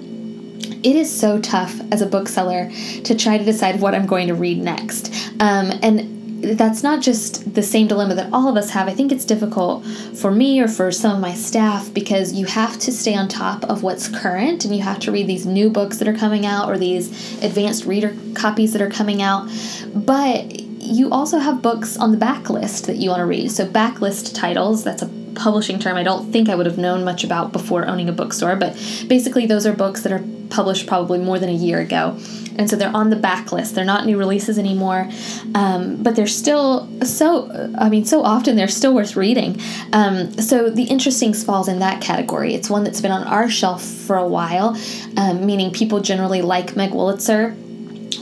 It 0.84 0.94
is 0.94 1.10
so 1.10 1.40
tough 1.40 1.80
as 1.90 2.00
a 2.00 2.06
bookseller 2.06 2.70
to 3.02 3.14
try 3.16 3.36
to 3.36 3.44
decide 3.44 3.80
what 3.80 3.94
I'm 3.94 4.06
going 4.06 4.28
to 4.28 4.34
read 4.34 4.58
next. 4.58 5.12
Um, 5.40 5.72
and 5.82 6.17
that's 6.40 6.82
not 6.82 7.02
just 7.02 7.54
the 7.54 7.62
same 7.62 7.88
dilemma 7.88 8.14
that 8.14 8.32
all 8.32 8.48
of 8.48 8.56
us 8.56 8.70
have. 8.70 8.88
I 8.88 8.94
think 8.94 9.10
it's 9.10 9.24
difficult 9.24 9.84
for 10.14 10.30
me 10.30 10.60
or 10.60 10.68
for 10.68 10.92
some 10.92 11.16
of 11.16 11.20
my 11.20 11.34
staff 11.34 11.92
because 11.92 12.32
you 12.32 12.46
have 12.46 12.78
to 12.80 12.92
stay 12.92 13.14
on 13.14 13.28
top 13.28 13.64
of 13.64 13.82
what's 13.82 14.08
current 14.08 14.64
and 14.64 14.74
you 14.74 14.82
have 14.82 15.00
to 15.00 15.12
read 15.12 15.26
these 15.26 15.46
new 15.46 15.68
books 15.68 15.98
that 15.98 16.06
are 16.06 16.16
coming 16.16 16.46
out 16.46 16.68
or 16.68 16.78
these 16.78 17.08
advanced 17.42 17.84
reader 17.84 18.16
copies 18.34 18.72
that 18.72 18.82
are 18.82 18.90
coming 18.90 19.20
out. 19.20 19.48
But 19.94 20.60
you 20.80 21.10
also 21.10 21.38
have 21.38 21.60
books 21.60 21.96
on 21.96 22.12
the 22.12 22.18
backlist 22.18 22.86
that 22.86 22.96
you 22.96 23.10
want 23.10 23.20
to 23.20 23.26
read. 23.26 23.50
So, 23.50 23.66
backlist 23.66 24.34
titles, 24.34 24.84
that's 24.84 25.02
a 25.02 25.10
publishing 25.34 25.78
term 25.78 25.96
I 25.96 26.02
don't 26.02 26.32
think 26.32 26.48
I 26.48 26.54
would 26.54 26.66
have 26.66 26.78
known 26.78 27.04
much 27.04 27.24
about 27.24 27.52
before 27.52 27.86
owning 27.86 28.08
a 28.08 28.12
bookstore, 28.12 28.56
but 28.56 28.74
basically, 29.06 29.46
those 29.46 29.66
are 29.66 29.72
books 29.72 30.02
that 30.02 30.12
are 30.12 30.24
published 30.50 30.86
probably 30.86 31.18
more 31.18 31.38
than 31.38 31.48
a 31.48 31.52
year 31.52 31.78
ago. 31.78 32.18
And 32.58 32.68
so 32.68 32.76
they're 32.76 32.94
on 32.94 33.10
the 33.10 33.16
backlist. 33.16 33.74
They're 33.74 33.84
not 33.84 34.04
new 34.04 34.18
releases 34.18 34.58
anymore, 34.58 35.08
um, 35.54 36.02
but 36.02 36.16
they're 36.16 36.26
still 36.26 36.88
so, 37.04 37.72
I 37.78 37.88
mean, 37.88 38.04
so 38.04 38.22
often 38.22 38.56
they're 38.56 38.68
still 38.68 38.94
worth 38.94 39.16
reading. 39.16 39.60
Um, 39.92 40.32
so 40.32 40.68
The 40.68 40.86
Interestings 40.86 41.44
falls 41.44 41.68
in 41.68 41.78
that 41.78 42.02
category. 42.02 42.54
It's 42.54 42.68
one 42.68 42.84
that's 42.84 43.00
been 43.00 43.12
on 43.12 43.24
our 43.24 43.48
shelf 43.48 43.82
for 43.84 44.16
a 44.16 44.26
while, 44.26 44.76
um, 45.16 45.46
meaning 45.46 45.72
people 45.72 46.00
generally 46.00 46.42
like 46.42 46.76
Meg 46.76 46.90
Wolitzer 46.90 47.56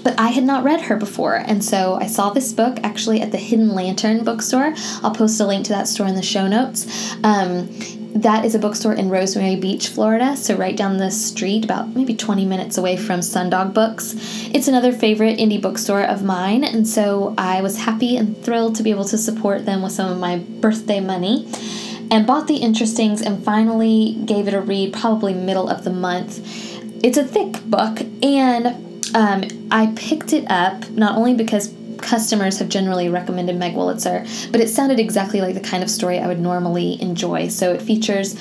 but 0.02 0.14
I 0.20 0.28
had 0.28 0.44
not 0.44 0.62
read 0.62 0.82
her 0.82 0.96
before. 0.96 1.34
And 1.34 1.64
so 1.64 1.94
I 1.94 2.06
saw 2.06 2.30
this 2.30 2.52
book 2.52 2.78
actually 2.84 3.20
at 3.20 3.32
the 3.32 3.38
Hidden 3.38 3.70
Lantern 3.70 4.22
bookstore. 4.22 4.72
I'll 5.02 5.12
post 5.12 5.40
a 5.40 5.44
link 5.44 5.64
to 5.66 5.72
that 5.72 5.88
store 5.88 6.06
in 6.06 6.14
the 6.14 6.22
show 6.22 6.46
notes. 6.46 6.86
Um, 7.24 7.68
that 8.22 8.46
is 8.46 8.54
a 8.54 8.58
bookstore 8.58 8.94
in 8.94 9.10
Rosemary 9.10 9.56
Beach, 9.56 9.88
Florida, 9.88 10.36
so 10.36 10.56
right 10.56 10.74
down 10.74 10.96
the 10.96 11.10
street, 11.10 11.64
about 11.64 11.94
maybe 11.94 12.14
20 12.14 12.46
minutes 12.46 12.78
away 12.78 12.96
from 12.96 13.20
Sundog 13.20 13.74
Books. 13.74 14.14
It's 14.54 14.68
another 14.68 14.90
favorite 14.90 15.38
indie 15.38 15.60
bookstore 15.60 16.02
of 16.02 16.24
mine, 16.24 16.64
and 16.64 16.88
so 16.88 17.34
I 17.36 17.60
was 17.60 17.76
happy 17.76 18.16
and 18.16 18.36
thrilled 18.42 18.74
to 18.76 18.82
be 18.82 18.90
able 18.90 19.04
to 19.06 19.18
support 19.18 19.66
them 19.66 19.82
with 19.82 19.92
some 19.92 20.10
of 20.10 20.18
my 20.18 20.38
birthday 20.38 20.98
money. 20.98 21.46
And 22.10 22.26
bought 22.26 22.46
the 22.46 22.60
Interestings 22.60 23.20
and 23.20 23.44
finally 23.44 24.14
gave 24.24 24.48
it 24.48 24.54
a 24.54 24.60
read 24.60 24.94
probably 24.94 25.34
middle 25.34 25.68
of 25.68 25.84
the 25.84 25.90
month. 25.90 26.40
It's 27.04 27.18
a 27.18 27.24
thick 27.24 27.62
book, 27.64 28.00
and 28.22 29.14
um, 29.14 29.68
I 29.70 29.92
picked 29.94 30.32
it 30.32 30.50
up 30.50 30.88
not 30.90 31.18
only 31.18 31.34
because 31.34 31.68
customers 31.98 32.58
have 32.58 32.68
generally 32.68 33.08
recommended 33.08 33.56
Meg 33.56 33.74
Wolitzer, 33.74 34.26
but 34.52 34.60
it 34.60 34.68
sounded 34.68 34.98
exactly 34.98 35.40
like 35.40 35.54
the 35.54 35.60
kind 35.60 35.82
of 35.82 35.90
story 35.90 36.18
I 36.18 36.26
would 36.26 36.40
normally 36.40 37.00
enjoy. 37.00 37.48
So 37.48 37.72
it 37.72 37.82
features, 37.82 38.34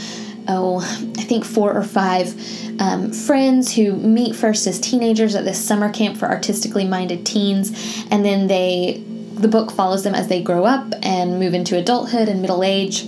oh, 0.48 0.80
I 1.18 1.24
think 1.24 1.46
four 1.46 1.74
or 1.74 1.84
five 1.84 2.34
um, 2.80 3.12
friends 3.12 3.74
who 3.74 3.96
meet 3.96 4.36
first 4.36 4.68
as 4.68 4.80
teenagers 4.80 5.36
at 5.36 5.46
this 5.46 5.64
summer 5.64 5.92
camp 5.92 6.18
for 6.18 6.28
artistically 6.28 6.86
minded 6.86 7.26
teens, 7.26 8.06
and 8.12 8.26
then 8.26 8.48
they 8.48 9.04
the 9.36 9.48
book 9.50 9.70
follows 9.70 10.04
them 10.04 10.16
as 10.16 10.30
they 10.30 10.42
grow 10.42 10.64
up 10.64 10.94
and 11.02 11.40
move 11.40 11.54
into 11.54 11.78
adulthood 11.78 12.30
and 12.30 12.42
middle 12.42 12.64
age. 12.64 13.02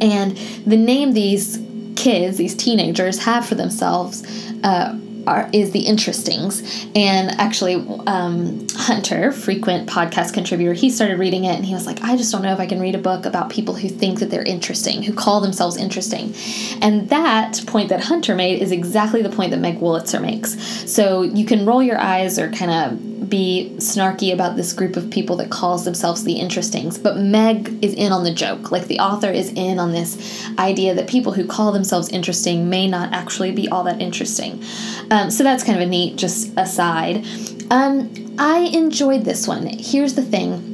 And 0.00 0.36
the 0.66 0.76
name 0.76 1.12
these 1.12 1.62
kids, 1.96 2.38
these 2.38 2.56
teenagers, 2.56 3.22
have 3.24 3.46
for 3.46 3.54
themselves 3.54 4.24
uh, 4.62 4.98
are, 5.26 5.48
is 5.52 5.72
the 5.72 5.84
interestings. 5.84 6.62
And 6.94 7.30
actually, 7.40 7.74
um, 8.06 8.66
Hunter, 8.74 9.32
frequent 9.32 9.88
podcast 9.88 10.34
contributor, 10.34 10.72
he 10.72 10.90
started 10.90 11.18
reading 11.18 11.44
it 11.44 11.56
and 11.56 11.64
he 11.64 11.74
was 11.74 11.86
like, 11.86 12.02
I 12.02 12.16
just 12.16 12.32
don't 12.32 12.42
know 12.42 12.52
if 12.52 12.60
I 12.60 12.66
can 12.66 12.80
read 12.80 12.94
a 12.94 12.98
book 12.98 13.26
about 13.26 13.50
people 13.50 13.74
who 13.74 13.88
think 13.88 14.20
that 14.20 14.30
they're 14.30 14.42
interesting, 14.42 15.02
who 15.02 15.12
call 15.12 15.40
themselves 15.40 15.76
interesting. 15.76 16.34
And 16.80 17.08
that 17.10 17.62
point 17.66 17.88
that 17.88 18.04
Hunter 18.04 18.34
made 18.34 18.60
is 18.60 18.72
exactly 18.72 19.22
the 19.22 19.30
point 19.30 19.50
that 19.50 19.58
Meg 19.58 19.80
Wolitzer 19.80 20.20
makes. 20.20 20.60
So 20.90 21.22
you 21.22 21.44
can 21.44 21.66
roll 21.66 21.82
your 21.82 21.98
eyes 21.98 22.38
or 22.38 22.50
kind 22.50 22.70
of 22.70 23.13
be 23.34 23.74
snarky 23.78 24.32
about 24.32 24.54
this 24.54 24.72
group 24.72 24.96
of 24.96 25.10
people 25.10 25.34
that 25.34 25.50
calls 25.50 25.84
themselves 25.84 26.22
the 26.22 26.38
interestings 26.38 27.02
but 27.02 27.16
meg 27.16 27.82
is 27.82 27.92
in 27.94 28.12
on 28.12 28.22
the 28.22 28.32
joke. 28.32 28.70
Like 28.70 28.86
the 28.86 29.00
author 29.00 29.28
is 29.28 29.52
in 29.54 29.80
on 29.80 29.90
this 29.90 30.48
idea 30.56 30.94
that 30.94 31.08
people 31.08 31.32
who 31.32 31.44
call 31.44 31.72
themselves 31.72 32.08
interesting 32.10 32.70
may 32.70 32.86
not 32.86 33.12
actually 33.12 33.50
be 33.50 33.68
all 33.68 33.82
that 33.84 34.00
interesting. 34.00 34.62
Um, 35.10 35.32
so 35.32 35.42
that's 35.42 35.64
kind 35.64 35.76
of 35.76 35.82
a 35.82 35.90
neat 35.90 36.14
just 36.14 36.52
aside. 36.56 37.26
Um, 37.72 38.12
i 38.38 38.70
enjoyed 38.72 39.24
this 39.24 39.48
one. 39.48 39.66
Here's 39.66 40.14
the 40.14 40.22
thing 40.22 40.73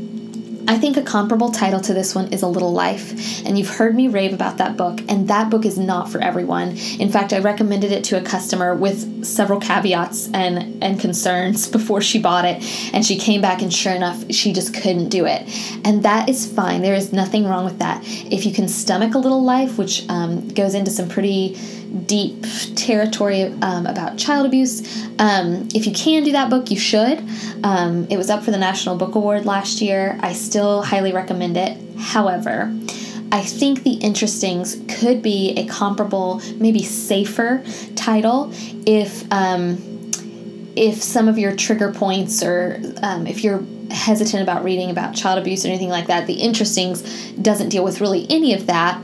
I 0.70 0.78
think 0.78 0.96
a 0.96 1.02
comparable 1.02 1.50
title 1.50 1.80
to 1.80 1.92
this 1.92 2.14
one 2.14 2.32
is 2.32 2.42
A 2.42 2.46
Little 2.46 2.72
Life, 2.72 3.44
and 3.44 3.58
you've 3.58 3.70
heard 3.70 3.92
me 3.92 4.06
rave 4.06 4.32
about 4.32 4.58
that 4.58 4.76
book, 4.76 5.00
and 5.08 5.26
that 5.26 5.50
book 5.50 5.64
is 5.66 5.76
not 5.76 6.08
for 6.08 6.20
everyone. 6.20 6.76
In 7.00 7.10
fact, 7.10 7.32
I 7.32 7.40
recommended 7.40 7.90
it 7.90 8.04
to 8.04 8.18
a 8.18 8.22
customer 8.22 8.72
with 8.72 9.24
several 9.24 9.58
caveats 9.58 10.30
and, 10.32 10.80
and 10.80 11.00
concerns 11.00 11.66
before 11.72 12.00
she 12.00 12.20
bought 12.20 12.44
it, 12.44 12.62
and 12.94 13.04
she 13.04 13.18
came 13.18 13.40
back, 13.40 13.62
and 13.62 13.74
sure 13.74 13.94
enough, 13.94 14.24
she 14.30 14.52
just 14.52 14.72
couldn't 14.72 15.08
do 15.08 15.26
it. 15.26 15.42
And 15.84 16.04
that 16.04 16.28
is 16.28 16.46
fine, 16.46 16.82
there 16.82 16.94
is 16.94 17.12
nothing 17.12 17.46
wrong 17.46 17.64
with 17.64 17.80
that. 17.80 18.04
If 18.04 18.46
you 18.46 18.52
can 18.52 18.68
stomach 18.68 19.14
A 19.14 19.18
Little 19.18 19.42
Life, 19.42 19.76
which 19.76 20.08
um, 20.08 20.46
goes 20.50 20.76
into 20.76 20.92
some 20.92 21.08
pretty 21.08 21.58
deep 22.06 22.44
territory 22.76 23.44
um, 23.62 23.86
about 23.86 24.16
child 24.16 24.46
abuse. 24.46 24.80
Um, 25.18 25.68
if 25.74 25.86
you 25.86 25.92
can 25.92 26.22
do 26.24 26.32
that 26.32 26.50
book, 26.50 26.70
you 26.70 26.78
should. 26.78 27.22
Um, 27.64 28.06
it 28.10 28.16
was 28.16 28.30
up 28.30 28.42
for 28.42 28.50
the 28.50 28.58
National 28.58 28.96
Book 28.96 29.14
Award 29.14 29.46
last 29.46 29.80
year. 29.80 30.18
I 30.22 30.32
still 30.32 30.82
highly 30.82 31.12
recommend 31.12 31.56
it. 31.56 31.78
However, 31.98 32.72
I 33.32 33.42
think 33.42 33.82
The 33.82 33.98
Interestings 33.98 34.88
could 34.98 35.22
be 35.22 35.54
a 35.56 35.66
comparable, 35.66 36.42
maybe 36.56 36.82
safer 36.82 37.64
title 37.94 38.52
if 38.86 39.30
um, 39.32 39.86
if 40.76 41.02
some 41.02 41.28
of 41.28 41.38
your 41.38 41.54
trigger 41.54 41.92
points 41.92 42.42
or 42.42 42.80
um, 43.02 43.26
if 43.26 43.42
you're 43.44 43.62
hesitant 43.90 44.42
about 44.42 44.62
reading 44.62 44.90
about 44.90 45.14
child 45.14 45.38
abuse 45.38 45.64
or 45.64 45.68
anything 45.68 45.88
like 45.88 46.06
that, 46.06 46.26
The 46.26 46.40
Interestings 46.40 47.02
doesn't 47.42 47.70
deal 47.70 47.84
with 47.84 48.00
really 48.00 48.26
any 48.30 48.54
of 48.54 48.66
that. 48.66 49.02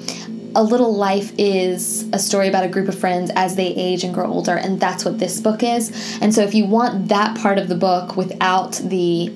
A 0.57 0.65
Little 0.65 0.97
Life 0.97 1.35
is 1.37 2.09
a 2.15 2.19
story 2.19 2.49
about 2.49 2.65
a 2.65 2.69
group 2.69 2.89
of 2.89 2.99
friends 2.99 3.31
as 3.37 3.57
they 3.57 3.67
age 3.67 4.05
and 4.05 4.15
grow 4.15 4.27
older, 4.27 4.57
and 4.57 4.81
that's 4.81 5.05
what 5.05 5.19
this 5.19 5.39
book 5.39 5.63
is. 5.63 6.19
And 6.23 6.35
so, 6.35 6.41
if 6.41 6.55
you 6.55 6.65
want 6.65 7.09
that 7.09 7.37
part 7.37 7.59
of 7.59 7.69
the 7.69 7.75
book 7.75 8.17
without 8.17 8.73
the 8.73 9.31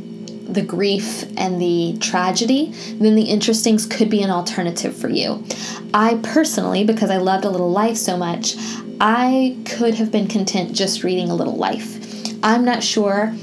the 0.49 0.63
grief 0.63 1.25
and 1.37 1.61
the 1.61 1.99
tragedy, 2.01 2.73
then 2.95 3.17
the 3.17 3.25
interestings 3.25 3.89
could 3.89 4.09
be 4.09 4.23
an 4.23 4.31
alternative 4.31 4.97
for 4.97 5.09
you. 5.11 5.45
I 5.93 6.19
personally, 6.23 6.85
because 6.85 7.11
I 7.11 7.19
loved 7.19 7.45
A 7.45 7.51
Little 7.51 7.71
Life 7.71 7.99
so 7.99 8.17
much, 8.17 8.57
I 8.99 9.59
could 9.67 9.95
have 9.97 10.11
been 10.11 10.27
content 10.27 10.73
just 10.73 11.05
reading 11.05 11.29
A 11.29 11.35
Little 11.35 11.57
Life. 11.57 11.99
I'm 12.43 12.65
not 12.65 12.83
sure 12.83 13.35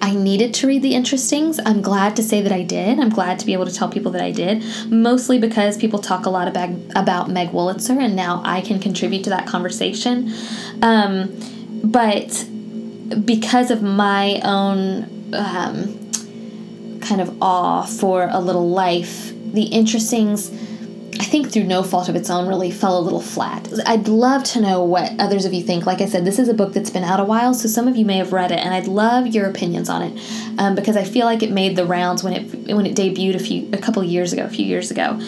I 0.00 0.14
needed 0.14 0.54
to 0.54 0.66
read 0.66 0.82
the 0.82 0.92
interestings. 0.92 1.58
I'm 1.64 1.82
glad 1.82 2.16
to 2.16 2.22
say 2.22 2.40
that 2.40 2.52
I 2.52 2.62
did. 2.62 2.98
I'm 2.98 3.08
glad 3.08 3.38
to 3.40 3.46
be 3.46 3.52
able 3.52 3.66
to 3.66 3.74
tell 3.74 3.88
people 3.88 4.12
that 4.12 4.22
I 4.22 4.30
did, 4.30 4.62
mostly 4.88 5.38
because 5.38 5.76
people 5.76 5.98
talk 5.98 6.26
a 6.26 6.30
lot 6.30 6.48
about, 6.48 6.70
about 6.94 7.30
Meg 7.30 7.50
Wolitzer, 7.50 7.98
and 7.98 8.14
now 8.14 8.40
I 8.44 8.60
can 8.60 8.78
contribute 8.80 9.24
to 9.24 9.30
that 9.30 9.46
conversation. 9.46 10.32
Um, 10.82 11.36
but 11.82 12.46
because 13.24 13.70
of 13.70 13.82
my 13.82 14.40
own 14.44 15.34
um, 15.34 16.10
kind 17.00 17.20
of 17.20 17.42
awe 17.42 17.84
for 17.84 18.28
a 18.30 18.38
little 18.38 18.68
life, 18.68 19.32
the 19.52 19.64
interestings 19.64 20.50
I 21.20 21.24
think 21.24 21.52
through 21.52 21.64
no 21.64 21.82
fault 21.82 22.08
of 22.08 22.16
its 22.16 22.30
own, 22.30 22.46
really 22.46 22.70
fell 22.70 22.98
a 22.98 23.00
little 23.00 23.20
flat. 23.20 23.68
I'd 23.86 24.08
love 24.08 24.44
to 24.44 24.60
know 24.60 24.82
what 24.82 25.12
others 25.18 25.44
of 25.44 25.52
you 25.52 25.62
think. 25.62 25.84
Like 25.84 26.00
I 26.00 26.06
said, 26.06 26.24
this 26.24 26.38
is 26.38 26.48
a 26.48 26.54
book 26.54 26.72
that's 26.72 26.90
been 26.90 27.04
out 27.04 27.20
a 27.20 27.24
while, 27.24 27.54
so 27.54 27.68
some 27.68 27.88
of 27.88 27.96
you 27.96 28.04
may 28.04 28.18
have 28.18 28.32
read 28.32 28.52
it, 28.52 28.58
and 28.58 28.72
I'd 28.72 28.86
love 28.86 29.26
your 29.26 29.46
opinions 29.46 29.88
on 29.88 30.02
it 30.02 30.20
um, 30.58 30.74
because 30.74 30.96
I 30.96 31.04
feel 31.04 31.26
like 31.26 31.42
it 31.42 31.50
made 31.50 31.76
the 31.76 31.84
rounds 31.84 32.22
when 32.22 32.32
it 32.32 32.74
when 32.74 32.86
it 32.86 32.96
debuted 32.96 33.34
a 33.34 33.38
few 33.38 33.68
a 33.72 33.78
couple 33.78 34.02
years 34.04 34.32
ago, 34.32 34.44
a 34.44 34.48
few 34.48 34.64
years 34.64 34.90
ago. 34.90 35.20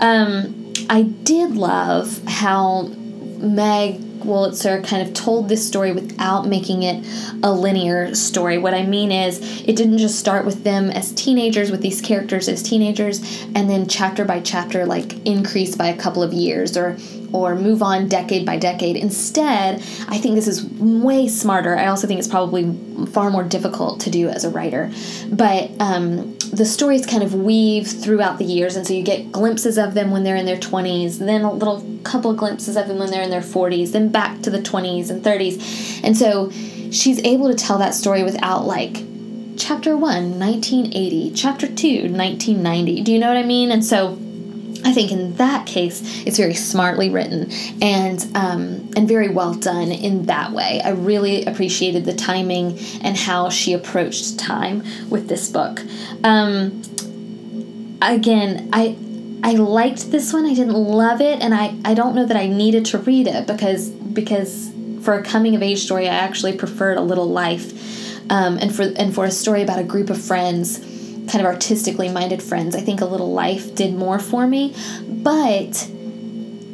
Um, 0.00 0.72
I 0.88 1.02
did 1.02 1.56
love 1.56 2.22
how 2.26 2.90
Meg 3.38 4.13
Wolitzer 4.24 4.84
kind 4.84 5.06
of 5.06 5.14
told 5.14 5.48
this 5.48 5.66
story 5.66 5.92
without 5.92 6.46
making 6.46 6.82
it 6.82 7.04
a 7.42 7.52
linear 7.52 8.14
story. 8.14 8.58
What 8.58 8.74
I 8.74 8.84
mean 8.84 9.12
is, 9.12 9.62
it 9.62 9.76
didn't 9.76 9.98
just 9.98 10.18
start 10.18 10.44
with 10.44 10.64
them 10.64 10.90
as 10.90 11.12
teenagers, 11.12 11.70
with 11.70 11.82
these 11.82 12.00
characters 12.00 12.48
as 12.48 12.62
teenagers, 12.62 13.20
and 13.54 13.68
then 13.70 13.86
chapter 13.86 14.24
by 14.24 14.40
chapter, 14.40 14.86
like 14.86 15.24
increase 15.26 15.76
by 15.76 15.88
a 15.88 15.96
couple 15.96 16.22
of 16.22 16.32
years 16.32 16.76
or 16.76 16.96
or 17.34 17.56
move 17.56 17.82
on 17.82 18.06
decade 18.06 18.46
by 18.46 18.56
decade. 18.56 18.96
Instead, 18.96 19.82
I 20.08 20.18
think 20.18 20.36
this 20.36 20.46
is 20.46 20.64
way 20.64 21.26
smarter. 21.26 21.76
I 21.76 21.88
also 21.88 22.06
think 22.06 22.20
it's 22.20 22.28
probably 22.28 22.72
far 23.06 23.28
more 23.28 23.42
difficult 23.42 23.98
to 24.02 24.10
do 24.10 24.28
as 24.28 24.44
a 24.44 24.50
writer. 24.50 24.92
But 25.32 25.72
um, 25.80 26.38
the 26.52 26.64
stories 26.64 27.04
kind 27.04 27.24
of 27.24 27.34
weave 27.34 27.88
throughout 27.88 28.38
the 28.38 28.44
years, 28.44 28.76
and 28.76 28.86
so 28.86 28.94
you 28.94 29.02
get 29.02 29.32
glimpses 29.32 29.78
of 29.78 29.94
them 29.94 30.12
when 30.12 30.22
they're 30.22 30.36
in 30.36 30.46
their 30.46 30.56
20s, 30.56 31.18
then 31.18 31.42
a 31.42 31.52
little 31.52 31.84
couple 32.04 32.32
glimpses 32.34 32.76
of 32.76 32.86
them 32.86 32.98
when 32.98 33.10
they're 33.10 33.22
in 33.22 33.30
their 33.30 33.40
40s, 33.40 33.90
then 33.90 34.10
back 34.10 34.40
to 34.42 34.50
the 34.50 34.60
20s 34.60 35.10
and 35.10 35.24
30s. 35.24 36.04
And 36.04 36.16
so 36.16 36.52
she's 36.92 37.18
able 37.24 37.48
to 37.48 37.56
tell 37.56 37.78
that 37.78 37.94
story 37.94 38.22
without 38.22 38.64
like 38.64 39.02
chapter 39.56 39.96
1 39.96 40.38
1980 40.38 41.32
chapter 41.32 41.68
2 41.68 42.10
1990 42.12 43.02
do 43.02 43.12
you 43.12 43.20
know 43.20 43.28
what 43.28 43.36
i 43.36 43.42
mean 43.44 43.70
and 43.70 43.84
so 43.84 44.18
I 44.84 44.92
think 44.92 45.10
in 45.10 45.34
that 45.36 45.66
case, 45.66 46.02
it's 46.26 46.36
very 46.36 46.54
smartly 46.54 47.08
written 47.08 47.50
and 47.80 48.20
um, 48.34 48.90
and 48.96 49.08
very 49.08 49.28
well 49.28 49.54
done 49.54 49.90
in 49.90 50.26
that 50.26 50.52
way. 50.52 50.80
I 50.84 50.90
really 50.90 51.44
appreciated 51.46 52.04
the 52.04 52.14
timing 52.14 52.78
and 53.02 53.16
how 53.16 53.48
she 53.48 53.72
approached 53.72 54.38
time 54.38 54.82
with 55.08 55.28
this 55.28 55.50
book. 55.50 55.80
Um, 56.22 56.82
again, 58.02 58.68
I 58.72 58.96
I 59.42 59.54
liked 59.54 60.10
this 60.10 60.32
one. 60.32 60.44
I 60.44 60.54
didn't 60.54 60.74
love 60.74 61.20
it, 61.20 61.40
and 61.40 61.54
I 61.54 61.76
I 61.84 61.94
don't 61.94 62.14
know 62.14 62.26
that 62.26 62.36
I 62.36 62.46
needed 62.46 62.84
to 62.86 62.98
read 62.98 63.26
it 63.26 63.46
because 63.46 63.88
because 63.88 64.70
for 65.00 65.14
a 65.14 65.22
coming 65.22 65.54
of 65.54 65.62
age 65.62 65.82
story, 65.84 66.08
I 66.08 66.14
actually 66.14 66.56
preferred 66.56 66.98
A 66.98 67.02
Little 67.02 67.28
Life, 67.28 68.30
um, 68.30 68.58
and 68.58 68.74
for 68.74 68.82
and 68.82 69.14
for 69.14 69.24
a 69.24 69.30
story 69.30 69.62
about 69.62 69.78
a 69.78 69.84
group 69.84 70.10
of 70.10 70.20
friends 70.20 70.93
kind 71.28 71.40
of 71.40 71.46
artistically 71.46 72.08
minded 72.08 72.42
friends. 72.42 72.74
I 72.74 72.80
think 72.80 73.00
A 73.00 73.06
Little 73.06 73.32
Life 73.32 73.74
did 73.74 73.94
more 73.94 74.18
for 74.18 74.46
me. 74.46 74.74
But 75.08 75.88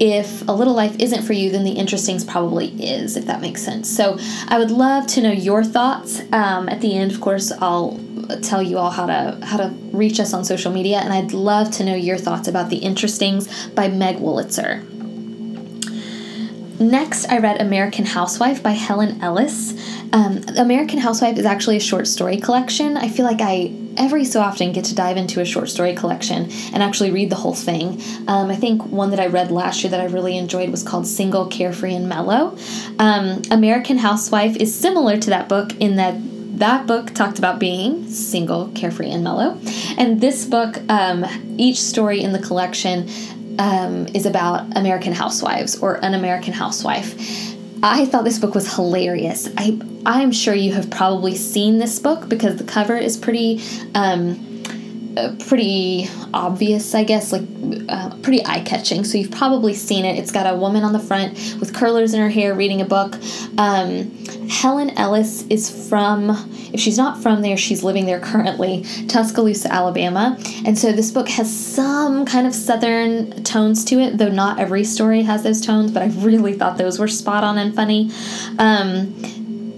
if 0.00 0.48
A 0.48 0.52
Little 0.52 0.74
Life 0.74 0.96
isn't 0.98 1.22
for 1.22 1.34
you, 1.34 1.50
then 1.50 1.62
The 1.62 1.76
Interestings 1.76 2.26
probably 2.26 2.68
is, 2.82 3.16
if 3.16 3.26
that 3.26 3.40
makes 3.40 3.62
sense. 3.62 3.88
So 3.88 4.18
I 4.48 4.58
would 4.58 4.70
love 4.70 5.06
to 5.08 5.20
know 5.20 5.30
your 5.30 5.62
thoughts. 5.62 6.20
Um, 6.32 6.68
at 6.68 6.80
the 6.80 6.96
end, 6.96 7.12
of 7.12 7.20
course, 7.20 7.52
I'll 7.52 8.00
tell 8.42 8.62
you 8.62 8.78
all 8.78 8.90
how 8.90 9.06
to 9.06 9.38
how 9.42 9.56
to 9.56 9.68
reach 9.92 10.20
us 10.20 10.32
on 10.32 10.44
social 10.44 10.72
media, 10.72 10.98
and 10.98 11.12
I'd 11.12 11.32
love 11.32 11.70
to 11.72 11.84
know 11.84 11.94
your 11.94 12.16
thoughts 12.16 12.48
about 12.48 12.70
The 12.70 12.80
Interestings 12.80 13.74
by 13.74 13.88
Meg 13.88 14.16
Wolitzer. 14.16 14.86
Next, 16.80 17.26
I 17.28 17.38
read 17.38 17.60
American 17.60 18.06
Housewife 18.06 18.62
by 18.62 18.70
Helen 18.70 19.20
Ellis. 19.20 19.74
Um, 20.14 20.40
American 20.56 20.98
Housewife 20.98 21.36
is 21.36 21.44
actually 21.44 21.76
a 21.76 21.80
short 21.80 22.06
story 22.06 22.38
collection. 22.38 22.96
I 22.96 23.08
feel 23.08 23.26
like 23.26 23.42
I 23.42 23.74
every 23.96 24.24
so 24.24 24.40
often 24.40 24.72
get 24.72 24.84
to 24.86 24.94
dive 24.94 25.16
into 25.16 25.40
a 25.40 25.44
short 25.44 25.68
story 25.68 25.94
collection 25.94 26.50
and 26.72 26.82
actually 26.82 27.10
read 27.10 27.30
the 27.30 27.36
whole 27.36 27.54
thing. 27.54 28.00
Um, 28.28 28.50
I 28.50 28.56
think 28.56 28.84
one 28.86 29.10
that 29.10 29.20
I 29.20 29.26
read 29.26 29.50
last 29.50 29.82
year 29.82 29.90
that 29.90 30.00
I 30.00 30.06
really 30.06 30.36
enjoyed 30.36 30.70
was 30.70 30.82
called 30.82 31.06
Single, 31.06 31.46
Carefree, 31.46 31.94
and 31.94 32.08
Mellow. 32.08 32.56
Um, 32.98 33.42
American 33.50 33.98
Housewife 33.98 34.56
is 34.56 34.74
similar 34.74 35.18
to 35.18 35.30
that 35.30 35.48
book 35.48 35.72
in 35.80 35.96
that 35.96 36.14
that 36.60 36.86
book 36.86 37.14
talked 37.14 37.38
about 37.38 37.58
being 37.58 38.06
single, 38.10 38.68
carefree, 38.74 39.10
and 39.10 39.24
mellow. 39.24 39.58
And 39.96 40.20
this 40.20 40.44
book, 40.44 40.78
um, 40.90 41.24
each 41.56 41.80
story 41.80 42.20
in 42.20 42.32
the 42.32 42.38
collection 42.38 43.08
um, 43.58 44.06
is 44.08 44.26
about 44.26 44.76
American 44.76 45.14
housewives 45.14 45.78
or 45.80 46.04
an 46.04 46.12
American 46.12 46.52
housewife. 46.52 47.14
I 47.82 48.04
thought 48.04 48.24
this 48.24 48.38
book 48.38 48.54
was 48.54 48.74
hilarious. 48.74 49.48
I 49.56 49.80
I'm 50.04 50.32
sure 50.32 50.54
you 50.54 50.72
have 50.74 50.90
probably 50.90 51.34
seen 51.34 51.78
this 51.78 51.98
book 51.98 52.28
because 52.28 52.56
the 52.56 52.64
cover 52.64 52.96
is 52.96 53.16
pretty 53.16 53.62
um, 53.94 54.46
uh, 55.16 55.34
pretty 55.46 56.08
obvious, 56.32 56.94
I 56.94 57.04
guess, 57.04 57.32
like 57.32 57.42
uh, 57.88 58.14
pretty 58.22 58.44
eye 58.46 58.60
catching. 58.60 59.04
So 59.04 59.18
you've 59.18 59.30
probably 59.30 59.74
seen 59.74 60.04
it. 60.04 60.18
It's 60.18 60.30
got 60.30 60.52
a 60.52 60.56
woman 60.56 60.84
on 60.84 60.92
the 60.92 61.00
front 61.00 61.32
with 61.58 61.74
curlers 61.74 62.14
in 62.14 62.20
her 62.20 62.28
hair 62.28 62.54
reading 62.54 62.80
a 62.80 62.84
book. 62.84 63.16
Um, 63.58 64.10
Helen 64.48 64.90
Ellis 64.90 65.42
is 65.48 65.88
from, 65.88 66.30
if 66.72 66.80
she's 66.80 66.96
not 66.96 67.22
from 67.22 67.42
there, 67.42 67.56
she's 67.56 67.82
living 67.82 68.06
there 68.06 68.20
currently, 68.20 68.84
Tuscaloosa, 69.08 69.72
Alabama. 69.72 70.38
And 70.64 70.78
so 70.78 70.92
this 70.92 71.10
book 71.10 71.28
has 71.28 71.54
some 71.54 72.24
kind 72.26 72.46
of 72.46 72.54
southern 72.54 73.42
tones 73.44 73.84
to 73.86 73.98
it, 73.98 74.18
though 74.18 74.28
not 74.30 74.58
every 74.58 74.84
story 74.84 75.22
has 75.22 75.42
those 75.42 75.60
tones, 75.60 75.90
but 75.90 76.02
I 76.02 76.06
really 76.06 76.54
thought 76.54 76.78
those 76.78 76.98
were 76.98 77.08
spot 77.08 77.44
on 77.44 77.58
and 77.58 77.74
funny. 77.74 78.10
Um, 78.58 79.14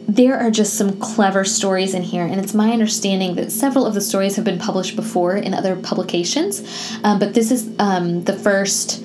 there 0.08 0.38
are 0.38 0.50
just 0.50 0.74
some 0.74 0.98
clever 0.98 1.44
stories 1.44 1.94
in 1.94 2.02
here, 2.02 2.24
and 2.24 2.38
it's 2.38 2.52
my 2.52 2.72
understanding 2.72 3.34
that 3.36 3.50
several 3.50 3.86
of 3.86 3.94
the 3.94 4.00
stories 4.00 4.36
have 4.36 4.44
been 4.44 4.58
published 4.58 4.94
before 4.94 5.36
in 5.36 5.54
other 5.54 5.74
publications, 5.76 6.62
um, 7.02 7.18
but 7.18 7.32
this 7.32 7.50
is 7.50 7.70
um, 7.78 8.24
the 8.24 8.34
first 8.34 9.02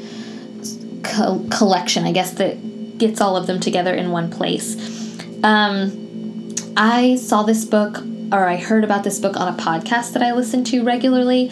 co- 1.04 1.45
collection, 1.50 2.04
I 2.04 2.12
guess, 2.12 2.32
that 2.32 2.97
gets 2.97 3.21
all 3.21 3.38
of 3.38 3.47
them 3.47 3.60
together 3.60 3.93
in 3.93 4.12
one 4.12 4.30
place. 4.30 4.76
Um, 5.43 6.07
I 6.78 7.16
saw 7.16 7.42
this 7.42 7.66
book, 7.66 8.04
or 8.32 8.48
I 8.48 8.56
heard 8.56 8.84
about 8.84 9.04
this 9.04 9.20
book 9.20 9.36
on 9.36 9.52
a 9.52 9.58
podcast 9.58 10.13
that 10.13 10.22
I 10.22 10.32
listen 10.34 10.63
to 10.66 10.84
regularly, 10.84 11.50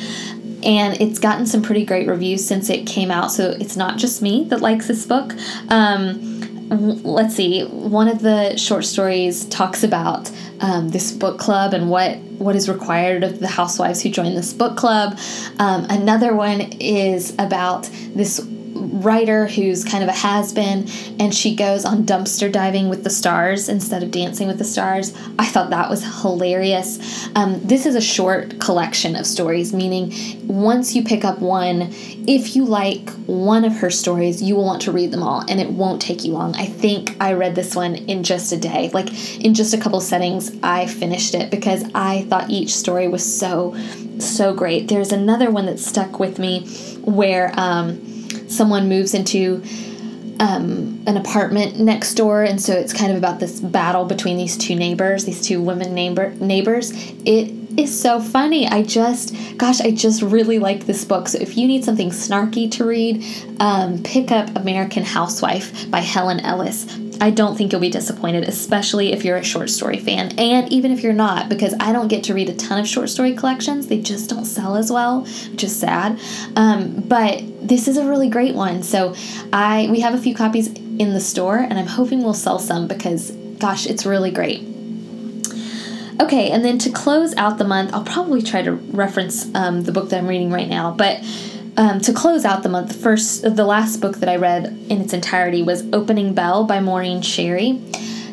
and 0.63 0.99
it's 1.01 1.17
gotten 1.19 1.47
some 1.47 1.63
pretty 1.63 1.83
great 1.83 2.07
reviews 2.07 2.45
since 2.45 2.69
it 2.69 2.85
came 2.85 3.09
out. 3.09 3.31
So 3.31 3.49
it's 3.49 3.75
not 3.75 3.97
just 3.97 4.21
me 4.21 4.45
that 4.45 4.61
likes 4.61 4.88
this 4.88 5.05
book. 5.05 5.33
Um, 5.69 6.35
let's 6.69 7.35
see 7.35 7.63
one 7.63 8.07
of 8.07 8.21
the 8.21 8.57
short 8.57 8.85
stories 8.85 9.45
talks 9.45 9.83
about 9.83 10.31
um, 10.61 10.89
this 10.89 11.11
book 11.11 11.39
club 11.39 11.73
and 11.73 11.89
what 11.89 12.17
what 12.39 12.55
is 12.55 12.67
required 12.67 13.23
of 13.23 13.39
the 13.39 13.47
housewives 13.47 14.01
who 14.01 14.09
join 14.09 14.33
this 14.33 14.51
book 14.51 14.75
club 14.75 15.17
um, 15.59 15.85
another 15.91 16.35
one 16.35 16.61
is 16.79 17.35
about 17.38 17.83
this 18.15 18.39
writer 18.75 19.47
who's 19.47 19.83
kind 19.83 20.03
of 20.03 20.09
a 20.09 20.13
has 20.13 20.53
been, 20.53 20.88
and 21.19 21.33
she 21.33 21.55
goes 21.55 21.85
on 21.85 22.03
dumpster 22.03 22.51
diving 22.51 22.89
with 22.89 23.03
the 23.03 23.09
stars 23.09 23.69
instead 23.69 24.03
of 24.03 24.11
dancing 24.11 24.47
with 24.47 24.57
the 24.57 24.63
stars. 24.63 25.13
I 25.39 25.45
thought 25.45 25.69
that 25.69 25.89
was 25.89 26.03
hilarious. 26.21 27.27
Um, 27.35 27.59
this 27.61 27.85
is 27.85 27.95
a 27.95 28.01
short 28.01 28.59
collection 28.59 29.15
of 29.15 29.25
stories, 29.25 29.73
meaning 29.73 30.13
once 30.47 30.95
you 30.95 31.03
pick 31.03 31.23
up 31.23 31.39
one, 31.39 31.93
if 32.27 32.55
you 32.55 32.65
like 32.65 33.09
one 33.25 33.63
of 33.63 33.73
her 33.77 33.89
stories, 33.89 34.41
you 34.41 34.55
will 34.55 34.65
want 34.65 34.81
to 34.83 34.91
read 34.91 35.11
them 35.11 35.23
all, 35.23 35.43
and 35.47 35.59
it 35.61 35.69
won't 35.69 36.01
take 36.01 36.25
you 36.25 36.33
long. 36.33 36.55
I 36.55 36.65
think 36.65 37.15
I 37.19 37.33
read 37.33 37.55
this 37.55 37.75
one 37.75 37.95
in 37.95 38.23
just 38.23 38.51
a 38.51 38.57
day. 38.57 38.89
Like 38.93 39.07
in 39.43 39.53
just 39.53 39.73
a 39.73 39.77
couple 39.77 40.01
settings, 40.01 40.51
I 40.61 40.85
finished 40.85 41.33
it 41.33 41.49
because 41.49 41.83
I 41.95 42.23
thought 42.23 42.49
each 42.49 42.75
story 42.75 43.07
was 43.07 43.23
so, 43.23 43.75
so 44.19 44.53
great. 44.53 44.89
There's 44.89 45.11
another 45.11 45.49
one 45.49 45.65
that 45.67 45.79
stuck 45.79 46.19
with 46.19 46.39
me 46.39 46.67
where. 47.01 47.53
Um, 47.57 48.14
someone 48.47 48.89
moves 48.89 49.13
into 49.13 49.63
um, 50.39 51.01
an 51.08 51.17
apartment 51.17 51.79
next 51.79 52.15
door, 52.15 52.43
and 52.43 52.62
so 52.62 52.73
it's 52.73 52.93
kind 52.93 53.12
of 53.12 53.17
about 53.17 53.39
this 53.39 53.60
battle 53.60 54.05
between 54.05 54.38
these 54.38 54.58
two 54.58 54.75
neighbors, 54.75 55.25
these 55.25 55.41
two 55.45 55.62
women 55.62 55.93
neighbor 55.93 56.31
neighbors. 56.36 56.91
It 57.25 57.53
is 57.77 57.99
so 57.99 58.19
funny. 58.21 58.67
I 58.67 58.84
just, 58.84 59.36
gosh, 59.58 59.81
I 59.81 59.91
just 59.91 60.21
really 60.21 60.60
like 60.60 60.86
this 60.86 61.03
book. 61.05 61.27
So 61.27 61.39
if 61.39 61.58
you 61.58 61.67
need 61.67 61.84
something 61.84 62.10
snarky 62.10 62.71
to 62.71 62.86
read, 62.86 63.23
um, 63.60 64.01
pick 64.03 64.31
up 64.31 64.55
American 64.55 65.03
Housewife 65.03 65.89
by 65.91 65.99
Helen 65.99 66.39
Ellis. 66.39 66.86
I 67.21 67.31
don't 67.31 67.55
think 67.55 67.71
you'll 67.71 67.81
be 67.81 67.89
disappointed, 67.89 68.43
especially 68.43 69.13
if 69.13 69.23
you're 69.23 69.38
a 69.38 69.43
short 69.43 69.69
story 69.69 69.99
fan, 69.99 70.38
and 70.38 70.71
even 70.71 70.91
if 70.91 71.01
you're 71.01 71.13
not, 71.13 71.47
because 71.47 71.73
I 71.79 71.93
don't 71.93 72.10
get 72.10 72.25
to 72.25 72.34
read 72.34 72.49
a 72.49 72.55
ton 72.55 72.79
of 72.79 72.88
short 72.88 73.10
story 73.10 73.34
collections. 73.34 73.88
They 73.88 74.01
just 74.01 74.29
don't 74.29 74.45
sell 74.45 74.75
as 74.75 74.91
well, 74.91 75.21
which 75.51 75.63
is 75.63 75.73
sad. 75.73 76.19
Um, 76.58 77.03
but 77.08 77.41
this 77.67 77.88
is 77.88 77.97
a 77.97 78.08
really 78.08 78.30
great 78.30 78.56
one. 78.56 78.84
So 78.84 79.15
I 79.51 79.88
we 79.91 79.99
have 80.01 80.13
a 80.13 80.17
few 80.17 80.36
copies 80.36 80.67
in 80.67 81.13
the 81.13 81.19
store, 81.19 81.58
and 81.58 81.78
I'm 81.78 81.88
hoping 81.88 82.23
we'll 82.23 82.34
sell 82.34 82.60
some 82.60 82.88
because, 82.88 83.32
gosh, 83.60 83.86
it's 83.86 84.06
really 84.06 84.32
great. 84.32 84.62
Okay, 86.21 86.49
and 86.51 86.63
then 86.63 86.78
to 86.80 86.89
close 86.89 87.36
out 87.36 87.58
the 87.58 87.65
month, 87.65 87.93
I'll 87.93 88.06
probably 88.06 88.41
try 88.41 88.62
to 88.62 88.71
reference 88.71 89.54
um, 89.54 89.84
the 89.84 89.91
book 89.91 90.10
that 90.10 90.17
I'm 90.17 90.28
reading 90.28 90.49
right 90.49 90.69
now, 90.69 90.91
but 90.91 91.21
um, 91.78 91.99
to 92.01 92.13
close 92.13 92.45
out 92.45 92.63
the 92.63 92.69
month, 92.69 92.88
the 92.88 92.93
first, 92.93 93.41
the 93.41 93.65
last 93.65 93.97
book 93.97 94.17
that 94.17 94.30
I 94.30 94.38
read 94.38 94.65
in 94.89 95.01
its 95.01 95.12
entirety 95.12 95.62
was 95.62 95.84
Opening 95.91 96.34
Bell 96.34 96.63
by 96.63 96.80
Maureen 96.80 97.21
Sherry. 97.21 97.82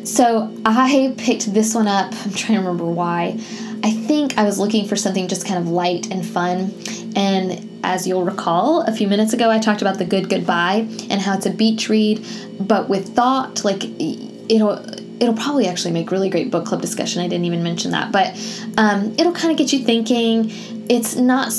So 0.05 0.55
I 0.65 1.13
picked 1.17 1.53
this 1.53 1.75
one 1.75 1.87
up. 1.87 2.13
I'm 2.25 2.31
trying 2.31 2.57
to 2.57 2.65
remember 2.65 2.85
why. 2.85 3.39
I 3.83 3.91
think 3.91 4.37
I 4.37 4.43
was 4.43 4.59
looking 4.59 4.87
for 4.87 4.95
something 4.95 5.27
just 5.27 5.45
kind 5.45 5.59
of 5.59 5.67
light 5.67 6.09
and 6.09 6.25
fun. 6.25 6.73
And 7.17 7.69
as 7.83 8.07
you'll 8.07 8.23
recall, 8.23 8.81
a 8.81 8.91
few 8.91 9.07
minutes 9.07 9.33
ago, 9.33 9.49
I 9.49 9.59
talked 9.59 9.81
about 9.81 9.97
The 9.97 10.05
Good 10.05 10.29
Goodbye 10.29 10.87
and 11.09 11.21
how 11.21 11.35
it's 11.35 11.45
a 11.45 11.51
beach 11.51 11.89
read, 11.89 12.25
but 12.59 12.89
with 12.89 13.15
thought. 13.15 13.63
Like, 13.63 13.83
it'll 13.99 14.79
it'll 15.19 15.35
probably 15.35 15.67
actually 15.67 15.91
make 15.91 16.11
really 16.11 16.29
great 16.29 16.51
book 16.51 16.65
club 16.65 16.81
discussion. 16.81 17.21
I 17.21 17.27
didn't 17.27 17.45
even 17.45 17.63
mention 17.63 17.91
that, 17.91 18.11
but 18.11 18.35
um, 18.77 19.13
it'll 19.17 19.33
kind 19.33 19.51
of 19.51 19.57
get 19.57 19.71
you 19.73 19.79
thinking. 19.79 20.51
It's 20.89 21.15
not 21.15 21.53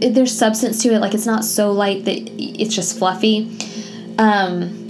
there's 0.00 0.36
substance 0.36 0.82
to 0.82 0.92
it. 0.92 0.98
Like 1.00 1.14
it's 1.14 1.26
not 1.26 1.44
so 1.44 1.72
light 1.72 2.04
that 2.04 2.18
it's 2.38 2.74
just 2.74 2.98
fluffy. 2.98 3.50
Um, 4.18 4.83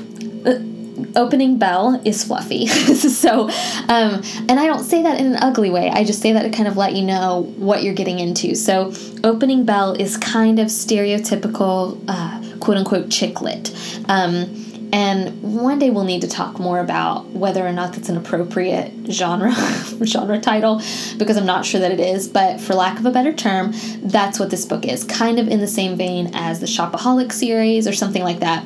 opening 1.17 1.59
bell 1.59 2.01
is 2.05 2.25
fluffy. 2.25 2.67
so, 2.67 3.49
um, 3.89 4.23
and 4.49 4.59
I 4.59 4.67
don't 4.67 4.85
say 4.85 5.03
that 5.03 5.21
in 5.21 5.27
an 5.27 5.37
ugly 5.43 5.71
way. 5.71 5.91
I 5.91 6.05
just 6.05 6.21
say 6.21 6.33
that 6.33 6.43
to 6.43 6.51
kind 6.51 6.69
of 6.69 6.77
let 6.77 6.95
you 6.95 7.03
know 7.03 7.53
what 7.57 7.83
you're 7.83 7.95
getting 7.95 8.19
into. 8.19 8.55
So, 8.55 8.93
opening 9.23 9.65
bell 9.65 9.93
is 9.95 10.17
kind 10.17 10.59
of 10.59 10.69
stereotypical, 10.69 12.03
uh, 12.09 12.59
quote 12.59 12.77
unquote, 12.77 13.11
chick 13.11 13.41
lit. 13.41 13.75
Um, 14.09 14.65
and 14.95 15.43
one 15.43 15.81
day 15.81 15.91
we'll 15.91 16.05
need 16.05 16.21
to 16.21 16.29
talk 16.29 16.61
more 16.61 16.79
about 16.79 17.27
whether 17.31 17.67
or 17.67 17.73
not 17.73 17.95
that's 17.95 18.09
an 18.09 18.17
appropriate 18.17 18.93
genre 19.11 19.53
genre 20.05 20.41
title 20.41 20.81
because 21.19 21.37
I'm 21.37 21.47
not 21.47 21.65
sure 21.65 21.81
that 21.81 21.91
it 21.91 21.99
is, 21.99 22.29
but 22.29 22.61
for 22.61 22.75
lack 22.75 23.01
of 23.01 23.05
a 23.05 23.11
better 23.11 23.33
term, 23.33 23.73
that's 24.05 24.39
what 24.39 24.51
this 24.51 24.65
book 24.65 24.87
is. 24.87 25.03
Kind 25.03 25.41
of 25.41 25.49
in 25.49 25.59
the 25.59 25.67
same 25.67 25.97
vein 25.97 26.31
as 26.33 26.61
the 26.61 26.67
Shopaholic 26.67 27.33
series 27.33 27.89
or 27.89 27.93
something 27.93 28.23
like 28.23 28.39
that. 28.39 28.63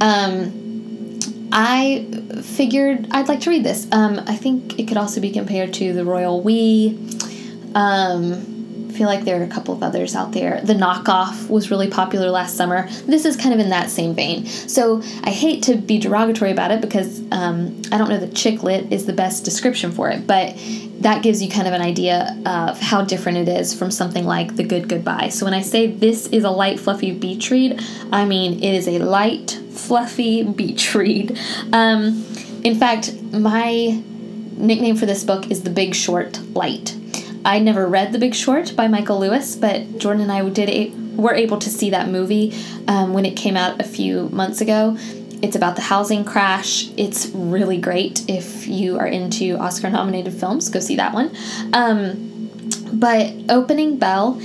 Um, 0.00 0.59
I 1.52 2.06
figured 2.42 3.08
I'd 3.10 3.28
like 3.28 3.40
to 3.40 3.50
read 3.50 3.64
this. 3.64 3.86
Um, 3.92 4.20
I 4.26 4.36
think 4.36 4.78
it 4.78 4.88
could 4.88 4.96
also 4.96 5.20
be 5.20 5.30
compared 5.30 5.74
to 5.74 5.92
The 5.92 6.04
Royal 6.04 6.40
We. 6.42 6.98
Um, 7.74 8.50
feel 8.90 9.06
like 9.06 9.24
there 9.24 9.40
are 9.40 9.44
a 9.44 9.48
couple 9.48 9.72
of 9.72 9.82
others 9.82 10.14
out 10.14 10.32
there. 10.32 10.60
The 10.60 10.74
knockoff 10.74 11.48
was 11.48 11.70
really 11.70 11.88
popular 11.88 12.30
last 12.30 12.56
summer. 12.56 12.88
This 13.06 13.24
is 13.24 13.36
kind 13.36 13.54
of 13.54 13.60
in 13.60 13.70
that 13.70 13.88
same 13.88 14.14
vein. 14.14 14.46
So 14.46 15.02
I 15.24 15.30
hate 15.30 15.62
to 15.64 15.76
be 15.76 15.98
derogatory 15.98 16.50
about 16.50 16.70
it 16.70 16.80
because 16.80 17.22
um, 17.32 17.80
I 17.92 17.98
don't 17.98 18.08
know 18.08 18.18
that 18.18 18.34
chick 18.34 18.62
lit 18.62 18.92
is 18.92 19.06
the 19.06 19.12
best 19.12 19.44
description 19.44 19.92
for 19.92 20.10
it, 20.10 20.26
but 20.26 20.54
that 21.00 21.22
gives 21.22 21.42
you 21.42 21.50
kind 21.50 21.66
of 21.66 21.74
an 21.74 21.80
idea 21.80 22.38
of 22.46 22.78
how 22.80 23.02
different 23.02 23.38
it 23.38 23.48
is 23.48 23.74
from 23.74 23.90
something 23.90 24.24
like 24.24 24.56
The 24.56 24.64
Good 24.64 24.88
Goodbye. 24.88 25.28
So 25.30 25.44
when 25.44 25.54
I 25.54 25.62
say 25.62 25.86
this 25.86 26.26
is 26.28 26.44
a 26.44 26.50
light, 26.50 26.78
fluffy 26.78 27.12
beach 27.12 27.50
read, 27.50 27.82
I 28.12 28.24
mean 28.24 28.62
it 28.62 28.74
is 28.74 28.86
a 28.86 28.98
light, 28.98 29.58
fluffy 29.70 30.42
beach 30.60 30.94
read. 30.94 31.38
Um, 31.72 32.26
in 32.62 32.78
fact, 32.78 33.14
my 33.32 34.02
nickname 34.56 34.96
for 34.96 35.06
this 35.06 35.24
book 35.24 35.50
is 35.50 35.62
The 35.62 35.70
Big 35.70 35.94
Short 35.94 36.38
Light 36.54 36.96
I 37.44 37.58
never 37.58 37.86
read 37.86 38.12
The 38.12 38.18
Big 38.18 38.34
Short 38.34 38.76
by 38.76 38.86
Michael 38.86 39.18
Lewis, 39.18 39.56
but 39.56 39.98
Jordan 39.98 40.22
and 40.22 40.32
I 40.32 40.46
did 40.50 40.68
a, 40.68 40.90
were 41.16 41.34
able 41.34 41.58
to 41.58 41.70
see 41.70 41.90
that 41.90 42.08
movie 42.08 42.54
um, 42.86 43.14
when 43.14 43.24
it 43.24 43.34
came 43.34 43.56
out 43.56 43.80
a 43.80 43.84
few 43.84 44.28
months 44.28 44.60
ago. 44.60 44.96
It's 45.42 45.56
about 45.56 45.76
the 45.76 45.82
housing 45.82 46.24
crash. 46.24 46.90
It's 46.96 47.28
really 47.28 47.78
great 47.78 48.28
if 48.28 48.66
you 48.66 48.98
are 48.98 49.06
into 49.06 49.56
Oscar 49.56 49.90
nominated 49.90 50.34
films. 50.34 50.68
Go 50.68 50.80
see 50.80 50.96
that 50.96 51.14
one. 51.14 51.34
Um, 51.72 52.50
but 52.92 53.32
Opening 53.48 53.98
Bell 53.98 54.38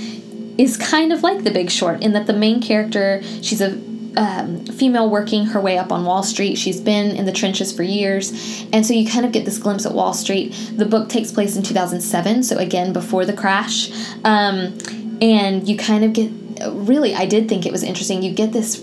is 0.58 0.76
kind 0.76 1.12
of 1.12 1.22
like 1.22 1.44
The 1.44 1.50
Big 1.50 1.70
Short 1.70 2.02
in 2.02 2.12
that 2.12 2.26
the 2.26 2.32
main 2.32 2.62
character, 2.62 3.22
she's 3.42 3.60
a 3.60 3.78
um, 4.16 4.64
female 4.64 5.10
working 5.10 5.46
her 5.46 5.60
way 5.60 5.76
up 5.78 5.92
on 5.92 6.04
Wall 6.04 6.22
Street. 6.22 6.56
She's 6.56 6.80
been 6.80 7.14
in 7.14 7.26
the 7.26 7.32
trenches 7.32 7.72
for 7.72 7.82
years. 7.82 8.30
And 8.72 8.86
so 8.86 8.94
you 8.94 9.08
kind 9.08 9.26
of 9.26 9.32
get 9.32 9.44
this 9.44 9.58
glimpse 9.58 9.84
at 9.84 9.92
Wall 9.92 10.14
Street. 10.14 10.52
The 10.72 10.86
book 10.86 11.08
takes 11.08 11.30
place 11.30 11.56
in 11.56 11.62
2007, 11.62 12.42
so 12.42 12.56
again, 12.56 12.92
before 12.92 13.26
the 13.26 13.34
crash. 13.34 13.90
Um, 14.24 14.78
and 15.20 15.68
you 15.68 15.76
kind 15.76 16.04
of 16.04 16.12
get 16.12 16.30
really, 16.70 17.14
I 17.14 17.26
did 17.26 17.48
think 17.48 17.66
it 17.66 17.72
was 17.72 17.82
interesting. 17.82 18.22
You 18.22 18.32
get 18.32 18.52
this 18.52 18.82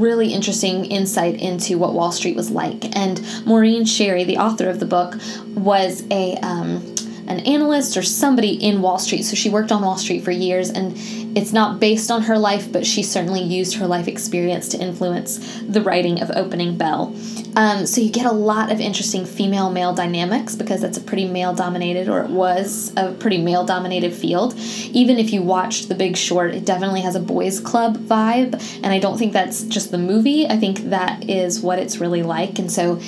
really 0.00 0.32
interesting 0.32 0.86
insight 0.86 1.40
into 1.40 1.78
what 1.78 1.94
Wall 1.94 2.12
Street 2.12 2.36
was 2.36 2.50
like. 2.50 2.96
And 2.96 3.20
Maureen 3.46 3.84
Sherry, 3.84 4.24
the 4.24 4.38
author 4.38 4.68
of 4.68 4.80
the 4.80 4.86
book, 4.86 5.16
was 5.54 6.04
a. 6.10 6.36
Um, 6.36 6.94
an 7.30 7.38
analyst 7.46 7.96
or 7.96 8.02
somebody 8.02 8.54
in 8.54 8.82
Wall 8.82 8.98
Street. 8.98 9.22
So 9.22 9.36
she 9.36 9.48
worked 9.48 9.70
on 9.70 9.82
Wall 9.82 9.96
Street 9.96 10.24
for 10.24 10.32
years, 10.32 10.68
and 10.68 10.94
it's 11.36 11.52
not 11.52 11.78
based 11.78 12.10
on 12.10 12.22
her 12.22 12.36
life, 12.36 12.72
but 12.72 12.84
she 12.84 13.04
certainly 13.04 13.40
used 13.40 13.76
her 13.76 13.86
life 13.86 14.08
experience 14.08 14.68
to 14.70 14.78
influence 14.78 15.38
the 15.60 15.80
writing 15.80 16.20
of 16.20 16.32
Opening 16.34 16.76
Bell. 16.76 17.14
Um, 17.56 17.86
so 17.86 18.00
you 18.00 18.10
get 18.10 18.26
a 18.26 18.32
lot 18.32 18.70
of 18.70 18.80
interesting 18.80 19.24
female 19.24 19.70
male 19.70 19.94
dynamics 19.94 20.54
because 20.54 20.80
that's 20.80 20.98
a 20.98 21.00
pretty 21.00 21.26
male 21.26 21.54
dominated, 21.54 22.08
or 22.08 22.22
it 22.22 22.30
was 22.30 22.92
a 22.96 23.12
pretty 23.12 23.38
male 23.38 23.64
dominated 23.64 24.12
field. 24.12 24.54
Even 24.92 25.18
if 25.18 25.32
you 25.32 25.42
watched 25.42 25.88
The 25.88 25.94
Big 25.94 26.16
Short, 26.16 26.54
it 26.54 26.64
definitely 26.64 27.00
has 27.02 27.14
a 27.14 27.20
boys' 27.20 27.60
club 27.60 27.96
vibe, 27.98 28.54
and 28.82 28.86
I 28.86 28.98
don't 28.98 29.18
think 29.18 29.32
that's 29.32 29.64
just 29.64 29.90
the 29.90 29.98
movie. 29.98 30.46
I 30.46 30.56
think 30.56 30.90
that 30.90 31.28
is 31.28 31.60
what 31.60 31.78
it's 31.78 31.98
really 31.98 32.22
like, 32.22 32.58
and 32.58 32.70
so 32.70 33.00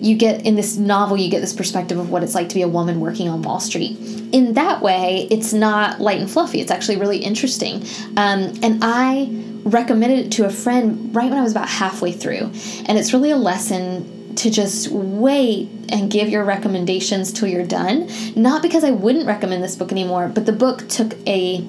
you 0.00 0.16
get 0.16 0.44
in 0.44 0.54
this 0.54 0.76
novel 0.76 1.16
you 1.16 1.30
get 1.30 1.40
this 1.40 1.52
perspective 1.52 1.98
of 1.98 2.10
what 2.10 2.22
it's 2.22 2.34
like 2.34 2.48
to 2.48 2.54
be 2.54 2.62
a 2.62 2.68
woman 2.68 3.00
working 3.00 3.28
on 3.28 3.40
wall 3.42 3.60
street 3.60 3.96
in 4.32 4.52
that 4.52 4.82
way 4.82 5.26
it's 5.30 5.52
not 5.52 6.00
light 6.00 6.20
and 6.20 6.30
fluffy 6.30 6.60
it's 6.60 6.70
actually 6.70 6.96
really 6.96 7.18
interesting 7.18 7.76
um, 8.16 8.52
and 8.62 8.80
i 8.82 9.24
recommended 9.64 10.26
it 10.26 10.32
to 10.32 10.44
a 10.44 10.50
friend 10.50 11.14
right 11.14 11.28
when 11.30 11.38
i 11.38 11.42
was 11.42 11.52
about 11.52 11.68
halfway 11.68 12.12
through 12.12 12.50
and 12.86 12.98
it's 12.98 13.12
really 13.12 13.30
a 13.30 13.36
lesson 13.36 14.34
to 14.36 14.50
just 14.50 14.90
wait 14.90 15.68
and 15.90 16.10
give 16.10 16.28
your 16.28 16.44
recommendations 16.44 17.32
till 17.32 17.48
you're 17.48 17.66
done 17.66 18.08
not 18.36 18.62
because 18.62 18.84
i 18.84 18.90
wouldn't 18.90 19.26
recommend 19.26 19.62
this 19.62 19.76
book 19.76 19.90
anymore 19.90 20.28
but 20.28 20.44
the 20.46 20.52
book 20.52 20.86
took 20.88 21.14
a 21.26 21.66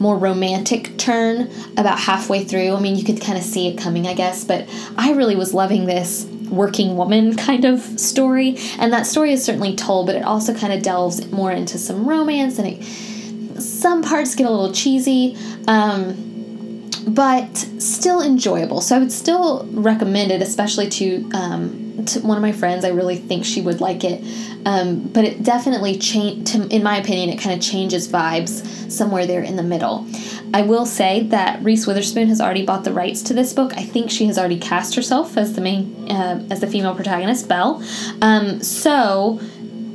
more 0.00 0.16
romantic 0.16 0.96
turn 0.96 1.50
about 1.76 1.98
halfway 1.98 2.44
through. 2.44 2.74
I 2.74 2.80
mean, 2.80 2.96
you 2.96 3.04
could 3.04 3.20
kind 3.20 3.36
of 3.36 3.44
see 3.44 3.68
it 3.68 3.78
coming, 3.78 4.06
I 4.06 4.14
guess, 4.14 4.44
but 4.44 4.68
I 4.96 5.12
really 5.12 5.36
was 5.36 5.54
loving 5.54 5.86
this 5.86 6.24
working 6.50 6.96
woman 6.96 7.36
kind 7.48 7.64
of 7.64 7.80
story. 7.80 8.56
And 8.78 8.92
that 8.92 9.06
story 9.06 9.32
is 9.32 9.44
certainly 9.44 9.74
told, 9.74 10.06
but 10.06 10.16
it 10.16 10.22
also 10.22 10.54
kind 10.54 10.72
of 10.72 10.82
delves 10.82 11.30
more 11.30 11.52
into 11.52 11.78
some 11.78 12.08
romance 12.08 12.58
and 12.58 12.68
it, 12.68 13.60
some 13.60 14.02
parts 14.02 14.34
get 14.34 14.46
a 14.46 14.50
little 14.50 14.72
cheesy. 14.72 15.36
Um, 15.66 16.27
but 17.08 17.56
still 17.78 18.22
enjoyable. 18.22 18.80
So 18.80 18.96
I 18.96 18.98
would 18.98 19.12
still 19.12 19.66
recommend 19.72 20.30
it, 20.30 20.42
especially 20.42 20.88
to 20.90 21.30
um, 21.32 22.04
to 22.06 22.20
one 22.20 22.36
of 22.36 22.42
my 22.42 22.52
friends. 22.52 22.84
I 22.84 22.90
really 22.90 23.16
think 23.16 23.44
she 23.44 23.60
would 23.60 23.80
like 23.80 24.04
it. 24.04 24.22
Um, 24.64 25.00
but 25.08 25.24
it 25.24 25.42
definitely 25.42 25.98
change. 25.98 26.54
In 26.54 26.82
my 26.82 26.98
opinion, 26.98 27.30
it 27.30 27.40
kind 27.40 27.54
of 27.54 27.64
changes 27.64 28.08
vibes 28.08 28.90
somewhere 28.90 29.26
there 29.26 29.42
in 29.42 29.56
the 29.56 29.62
middle. 29.62 30.06
I 30.54 30.62
will 30.62 30.86
say 30.86 31.24
that 31.24 31.62
Reese 31.62 31.86
Witherspoon 31.86 32.28
has 32.28 32.40
already 32.40 32.64
bought 32.64 32.84
the 32.84 32.92
rights 32.92 33.22
to 33.24 33.34
this 33.34 33.52
book. 33.52 33.72
I 33.76 33.82
think 33.82 34.10
she 34.10 34.26
has 34.26 34.38
already 34.38 34.58
cast 34.58 34.94
herself 34.94 35.36
as 35.36 35.54
the 35.54 35.60
main, 35.60 36.10
uh, 36.10 36.46
as 36.50 36.60
the 36.60 36.66
female 36.66 36.94
protagonist, 36.94 37.48
Belle. 37.48 37.82
Um, 38.22 38.62
so 38.62 39.40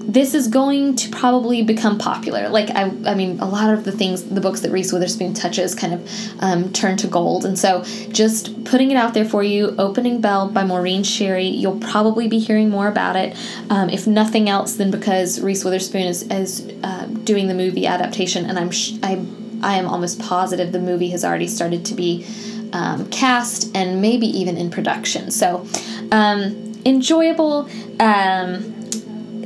this 0.06 0.34
is 0.34 0.48
going 0.48 0.96
to 0.98 1.10
probably 1.10 1.64
become 1.64 1.98
popular. 1.98 2.50
Like 2.50 2.70
I, 2.72 2.92
I 3.06 3.16
mean, 3.16 3.40
a 3.40 3.48
lot 3.48 3.74
of 3.74 3.86
the 3.86 3.92
things, 3.92 4.24
the 4.24 4.42
books 4.42 4.60
that 4.62 4.72
Reese 4.72 4.92
Witherspoon 4.92 5.34
touches, 5.34 5.74
kind 5.74 5.94
of 5.94 6.10
um, 6.40 6.74
turn 6.74 6.98
to 6.98 7.08
gold. 7.08 7.46
And 7.46 7.58
so, 7.58 7.84
just 8.10 8.66
putting 8.66 8.92
it 8.92 8.98
out 8.98 9.14
there 9.14 9.26
for 9.26 9.44
you, 9.44 9.76
"Opening 9.78 10.20
Bell" 10.20 10.50
by 10.50 10.64
Maureen 10.64 11.04
Sherry. 11.04 11.48
You'll 11.48 11.80
probably 11.80 12.28
be 12.28 12.40
hearing 12.40 12.70
more 12.70 12.88
about 12.88 13.16
it, 13.16 13.36
um, 13.70 13.90
if 13.90 14.06
nothing 14.06 14.50
else, 14.50 14.76
than 14.76 14.92
because 14.92 15.40
Reese 15.42 15.64
Witherspoon 15.64 16.04
is 16.08 16.24
is 16.24 16.72
uh, 16.84 17.06
doing 17.06 17.48
the 17.48 17.56
movie 17.56 17.88
adaptation, 17.88 18.46
and 18.46 18.60
I'm 18.60 18.72
sh- 18.72 18.94
I 19.02 19.26
I 19.62 19.76
am 19.78 19.88
almost 19.88 20.20
positive 20.20 20.72
the 20.72 20.80
movie 20.80 21.10
has 21.10 21.24
already 21.24 21.48
started 21.48 21.86
to 21.86 21.96
be 21.96 22.26
um, 22.74 23.10
cast 23.10 23.76
and 23.76 24.02
maybe 24.02 24.28
even 24.28 24.58
in 24.58 24.70
production. 24.70 25.32
So. 25.32 25.66
Um, 26.12 26.74
enjoyable 26.86 27.70
um, 28.02 28.73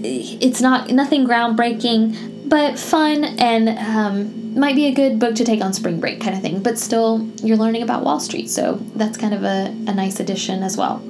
it's 0.04 0.62
not 0.62 0.90
nothing 0.90 1.26
groundbreaking, 1.26 2.50
but 2.50 2.80
fun 2.80 3.24
and 3.24 3.70
um, 3.70 4.60
might 4.60 4.76
be 4.76 4.86
a 4.86 4.94
good 4.94 5.20
book 5.20 5.36
to 5.36 5.44
take 5.44 5.62
on 5.62 5.74
spring 5.74 6.00
break 6.00 6.22
kind 6.22 6.36
of 6.36 6.42
thing. 6.42 6.62
But 6.62 6.80
still, 6.80 7.28
you're 7.44 7.58
learning 7.58 7.84
about 7.84 8.04
Wall 8.04 8.20
Street, 8.20 8.50
so 8.50 8.80
that's 8.96 9.18
kind 9.18 9.34
of 9.34 9.44
a, 9.44 9.68
a 9.88 9.94
nice 9.94 10.20
addition 10.20 10.64
as 10.64 10.78
well. 10.78 11.02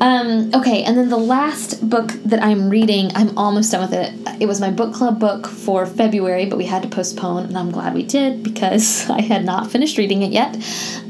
Um, 0.00 0.50
okay, 0.54 0.82
and 0.82 0.96
then 0.96 1.08
the 1.08 1.16
last 1.16 1.88
book 1.88 2.10
that 2.24 2.42
I'm 2.42 2.68
reading, 2.68 3.10
I'm 3.14 3.36
almost 3.38 3.70
done 3.70 3.82
with 3.82 3.92
it. 3.92 4.12
It 4.40 4.46
was 4.46 4.60
my 4.60 4.70
book 4.70 4.94
club 4.94 5.20
book 5.20 5.46
for 5.46 5.86
February, 5.86 6.46
but 6.46 6.56
we 6.56 6.66
had 6.66 6.82
to 6.82 6.88
postpone, 6.88 7.44
and 7.44 7.56
I'm 7.56 7.70
glad 7.70 7.94
we 7.94 8.02
did 8.02 8.42
because 8.42 9.08
I 9.10 9.20
had 9.20 9.44
not 9.44 9.70
finished 9.70 9.98
reading 9.98 10.22
it 10.22 10.32
yet. 10.32 10.56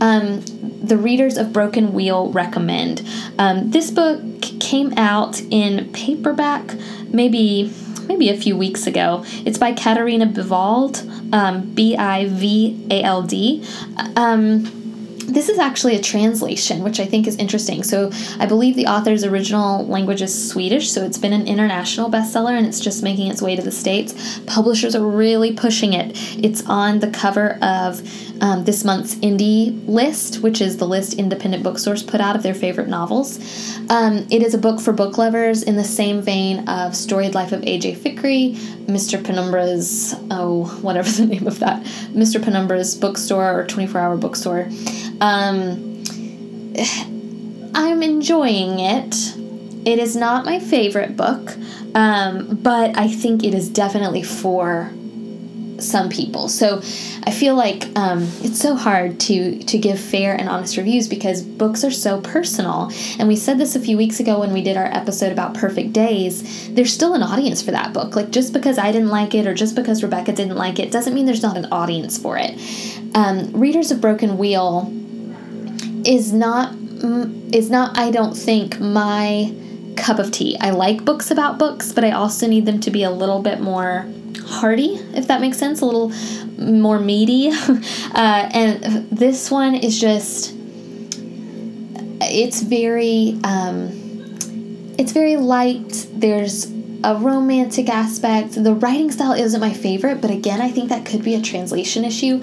Um, 0.01 0.43
the 0.83 0.97
Readers 0.97 1.37
of 1.37 1.53
Broken 1.53 1.93
Wheel 1.93 2.31
recommend. 2.33 3.07
Um, 3.39 3.71
this 3.71 3.91
book 3.91 4.21
came 4.61 4.93
out 4.97 5.41
in 5.51 5.91
paperback 5.93 6.75
maybe 7.09 7.73
maybe 8.07 8.29
a 8.31 8.37
few 8.37 8.57
weeks 8.57 8.87
ago. 8.87 9.25
It's 9.45 9.59
by 9.59 9.73
Katarina 9.73 10.27
Bivald, 10.27 11.33
um, 11.33 11.73
B 11.75 11.97
I 11.97 12.29
V 12.29 12.87
A 12.91 13.03
L 13.03 13.23
D. 13.23 13.65
This 15.33 15.49
is 15.49 15.59
actually 15.59 15.97
a 15.97 16.03
translation, 16.03 16.83
which 16.83 17.01
I 17.01 17.07
think 17.07 17.27
is 17.27 17.37
interesting. 17.37 17.83
So, 17.83 18.11
I 18.39 18.45
believe 18.45 18.77
the 18.77 18.87
author's 18.87 19.25
original 19.25 19.87
language 19.87 20.21
is 20.21 20.51
Swedish, 20.51 20.91
so 20.91 21.05
it's 21.05 21.17
been 21.17 21.33
an 21.33 21.47
international 21.47 22.11
bestseller 22.11 22.51
and 22.51 22.67
it's 22.67 22.81
just 22.81 23.03
making 23.03 23.29
its 23.31 23.41
way 23.41 23.57
to 23.57 23.63
the 23.63 23.73
States. 23.73 24.41
Publishers 24.47 24.95
are 24.95 25.07
really 25.07 25.55
pushing 25.55 25.95
it. 25.95 26.13
It's 26.45 26.67
on 26.67 26.99
the 26.99 27.11
cover 27.11 27.59
of 27.63 28.03
um, 28.43 28.65
this 28.65 28.85
month's 28.85 29.15
indie 29.17 29.81
list, 29.89 30.43
which 30.43 30.61
is 30.61 30.77
the 30.77 30.87
list 30.87 31.15
independent 31.15 31.63
bookstores 31.63 32.03
put 32.03 32.21
out 32.21 32.37
of 32.37 32.43
their 32.43 32.55
favorite 32.55 32.89
novels. 32.89 33.39
Um, 33.89 34.27
it 34.31 34.43
is 34.43 34.53
a 34.53 34.59
book 34.59 34.81
for 34.81 34.93
book 34.93 35.17
lovers 35.17 35.63
in 35.63 35.77
the 35.77 35.85
same 35.85 36.21
vein 36.21 36.69
of 36.69 36.95
Storied 36.95 37.35
Life 37.35 37.53
of 37.53 37.63
A.J. 37.63 37.95
Fikry, 37.95 38.57
Mr. 38.87 39.23
Penumbra's, 39.23 40.15
oh, 40.31 40.65
whatever 40.83 41.11
the 41.23 41.27
name 41.27 41.47
of 41.47 41.61
that, 41.61 41.83
Mr. 42.13 42.41
Penumbra's 42.43 42.97
bookstore 42.97 43.59
or 43.59 43.67
24 43.67 44.01
hour 44.01 44.17
bookstore. 44.17 44.69
Um, 45.23 46.03
I'm 47.75 48.03
enjoying 48.03 48.81
it. 48.81 49.15
It 49.87 50.01
is 50.01 50.17
not 50.17 50.45
my 50.45 50.59
favorite 50.59 51.17
book, 51.17 51.57
um, 51.95 52.57
but 52.57 52.99
I 52.99 53.07
think 53.07 53.45
it 53.45 53.55
is 53.55 53.69
definitely 53.69 54.25
for 54.25 54.93
some 55.79 56.09
people. 56.09 56.49
So 56.49 56.79
I 57.25 57.31
feel 57.31 57.55
like 57.55 57.85
um, 57.97 58.23
it's 58.41 58.59
so 58.59 58.75
hard 58.75 59.21
to 59.21 59.59
to 59.63 59.79
give 59.79 60.01
fair 60.01 60.35
and 60.35 60.49
honest 60.49 60.77
reviews 60.77 61.07
because 61.07 61.43
books 61.43 61.85
are 61.85 61.91
so 61.93 62.21
personal. 62.21 62.91
And 63.21 63.29
we 63.29 63.37
said 63.37 63.59
this 63.59 63.77
a 63.77 63.81
few 63.81 63.97
weeks 63.97 64.19
ago 64.19 64.41
when 64.41 64.53
we 64.53 64.63
did 64.63 64.77
our 64.77 64.87
episode 64.87 65.31
about 65.31 65.55
Perfect 65.55 65.93
Days. 65.93 66.69
There's 66.75 66.93
still 66.93 67.15
an 67.15 67.23
audience 67.23 67.63
for 67.63 67.71
that 67.71 67.93
book. 67.93 68.17
Like 68.17 68.31
just 68.31 68.53
because 68.53 68.77
I 68.77 68.91
didn't 68.91 69.11
like 69.11 69.37
it 69.37 69.47
or 69.47 69.55
just 69.55 69.77
because 69.77 70.03
Rebecca 70.03 70.33
didn't 70.33 70.57
like 70.57 70.81
it 70.81 70.91
doesn't 70.91 71.15
mean 71.15 71.27
there's 71.27 71.43
not 71.43 71.57
an 71.57 71.67
audience 71.71 72.19
for 72.19 72.37
it. 72.39 72.59
Um, 73.15 73.53
Readers 73.53 73.93
of 73.93 74.01
Broken 74.01 74.37
Wheel 74.37 74.93
is 76.07 76.33
not 76.33 76.75
is 77.53 77.71
not 77.71 77.99
I 77.99 78.11
don't 78.11 78.35
think 78.35 78.81
my 78.81 79.53
cup 79.97 80.19
of 80.19 80.31
tea. 80.33 80.57
I 80.61 80.71
like 80.71 81.05
books 81.05 81.31
about 81.31 81.59
books, 81.59 81.93
but 81.93 82.05
I 82.05 82.13
also 82.13 82.47
need 82.47 82.67
them 82.67 82.81
to 82.81 82.91
be 82.91 83.03
a 83.03 83.11
little 83.11 83.41
bit 83.41 83.61
more 83.61 84.07
hearty, 84.47 84.95
if 85.15 85.29
that 85.29 85.41
makes 85.41 85.59
sense, 85.59 85.81
a 85.81 85.87
little 85.87 86.13
more 86.59 86.99
meaty. 86.99 87.49
uh, 88.15 88.51
and 88.53 89.11
this 89.11 89.51
one 89.51 89.75
is 89.75 90.01
just, 90.01 90.55
it's 92.21 92.63
very, 92.63 93.39
um, 93.45 93.91
it's 94.99 95.13
very 95.13 95.37
light. 95.37 96.07
There's 96.13 96.67
a 97.05 97.17
romantic 97.17 97.89
aspect. 97.89 98.63
The 98.63 98.75
writing 98.75 99.11
style 99.11 99.33
isn't 99.33 99.61
my 99.61 99.73
favorite, 99.73 100.21
but 100.21 100.31
again, 100.31 100.61
I 100.61 100.71
think 100.71 100.89
that 100.91 101.05
could 101.05 101.23
be 101.25 101.35
a 101.35 101.41
translation 101.41 102.05
issue. 102.05 102.43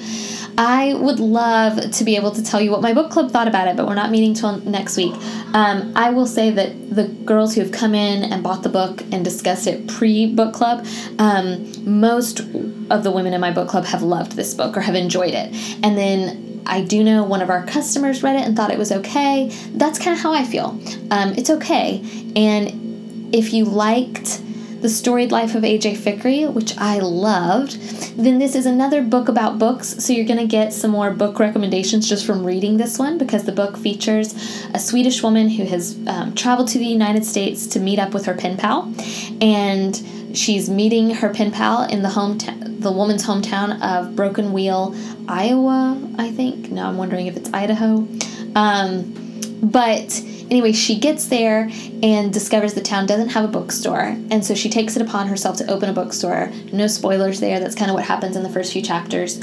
I 0.58 0.94
would 0.94 1.20
love 1.20 1.92
to 1.92 2.04
be 2.04 2.16
able 2.16 2.32
to 2.32 2.44
tell 2.44 2.60
you 2.60 2.72
what 2.72 2.82
my 2.82 2.94
book 2.94 3.10
club 3.10 3.32
thought 3.32 3.48
about 3.48 3.68
it, 3.68 3.78
but 3.78 3.88
we're 3.88 3.96
not 3.96 4.12
meeting 4.12 4.34
till 4.34 4.58
next 4.62 4.98
week. 4.98 5.14
Um, 5.54 5.94
I 5.96 6.10
will 6.10 6.26
say 6.26 6.50
that 6.52 6.94
the 6.94 7.08
girls 7.08 7.56
who 7.56 7.62
have 7.62 7.72
come 7.72 7.96
in 7.96 8.32
and 8.32 8.44
bought 8.44 8.64
the 8.64 8.70
book 8.70 9.02
and 9.12 9.24
discussed 9.24 9.68
it 9.68 9.88
pre 9.88 10.34
book 10.34 10.54
club, 10.54 10.86
um, 11.18 11.72
most 11.86 12.42
of 12.42 13.04
the 13.04 13.12
women 13.12 13.34
in 13.34 13.40
my 13.40 13.52
book 13.52 13.70
club 13.70 13.86
have 13.86 14.02
loved 14.02 14.34
this 14.34 14.54
book 14.54 14.76
or 14.76 14.82
have 14.82 14.96
enjoyed 14.96 15.34
it. 15.34 15.54
And 15.84 15.98
then 15.98 16.62
I 16.66 16.82
do 16.82 17.04
know 17.04 17.24
one 17.24 17.42
of 17.42 17.50
our 17.50 17.66
customers 17.66 18.22
read 18.24 18.36
it 18.36 18.42
and 18.42 18.56
thought 18.58 18.72
it 18.72 18.78
was 18.78 18.92
okay. 18.92 19.50
That's 19.72 19.98
kind 19.98 20.16
of 20.16 20.22
how 20.22 20.34
I 20.34 20.44
feel. 20.44 20.80
Um, 21.12 21.34
it's 21.38 21.50
okay. 21.50 22.04
And 22.36 23.34
if 23.34 23.54
you 23.54 23.66
liked 23.66 24.42
the 24.82 24.90
Storied 24.90 25.32
Life 25.32 25.56
of 25.56 25.64
A.J. 25.64 25.96
Fikry, 25.96 26.52
which 26.52 26.78
I 26.78 27.00
loved. 27.00 27.80
Then 28.18 28.40
this 28.40 28.56
is 28.56 28.66
another 28.66 29.02
book 29.02 29.28
about 29.28 29.60
books, 29.60 30.04
so 30.04 30.14
you're 30.14 30.26
going 30.26 30.40
to 30.40 30.48
get 30.48 30.74
some 30.74 30.92
more 30.92 31.12
book 31.12 31.40
recommendations 31.40 32.08
just 32.08 32.26
from 32.26 32.46
reading 32.46 32.78
this 32.78 32.98
one 32.98 33.18
because 33.18 33.44
the 33.44 33.52
book 33.52 33.78
features 33.78 34.34
a 34.74 34.80
Swedish 34.80 35.22
woman 35.22 35.50
who 35.50 35.66
has 35.66 35.98
um, 36.08 36.34
traveled 36.36 36.70
to 36.70 36.80
the 36.80 36.86
United 36.86 37.26
States 37.26 37.68
to 37.68 37.80
meet 37.80 38.00
up 38.00 38.14
with 38.14 38.26
her 38.26 38.34
pen 38.34 38.58
pal, 38.58 38.94
and 39.42 40.02
she's 40.34 40.70
meeting 40.70 41.10
her 41.12 41.34
pen 41.34 41.52
pal 41.52 41.84
in 41.84 42.02
the 42.02 42.10
hometown, 42.10 42.82
the 42.82 42.92
woman's 42.92 43.26
hometown 43.26 43.82
of 43.82 44.16
Broken 44.16 44.54
Wheel, 44.54 44.96
Iowa. 45.28 46.00
I 46.18 46.32
think. 46.32 46.72
No, 46.72 46.86
I'm 46.86 46.98
wondering 46.98 47.28
if 47.28 47.36
it's 47.36 47.52
Idaho. 47.54 48.08
Um, 48.56 49.16
but 49.62 50.22
Anyway, 50.50 50.72
she 50.72 50.98
gets 51.00 51.28
there 51.28 51.70
and 52.02 52.34
discovers 52.34 52.74
the 52.74 52.82
town 52.82 53.06
doesn't 53.06 53.30
have 53.30 53.46
a 53.46 53.48
bookstore, 53.48 54.18
and 54.32 54.44
so 54.44 54.56
she 54.56 54.70
takes 54.70 54.96
it 54.96 55.02
upon 55.02 55.28
herself 55.28 55.58
to 55.58 55.70
open 55.70 55.90
a 55.90 55.94
bookstore. 55.94 56.52
No 56.72 56.88
spoilers 56.88 57.40
there, 57.40 57.60
that's 57.60 57.76
kind 57.76 57.92
of 57.92 57.96
what 57.96 58.06
happens 58.06 58.36
in 58.36 58.44
the 58.44 58.50
first 58.50 58.74
few 58.74 58.82
chapters. 58.82 59.40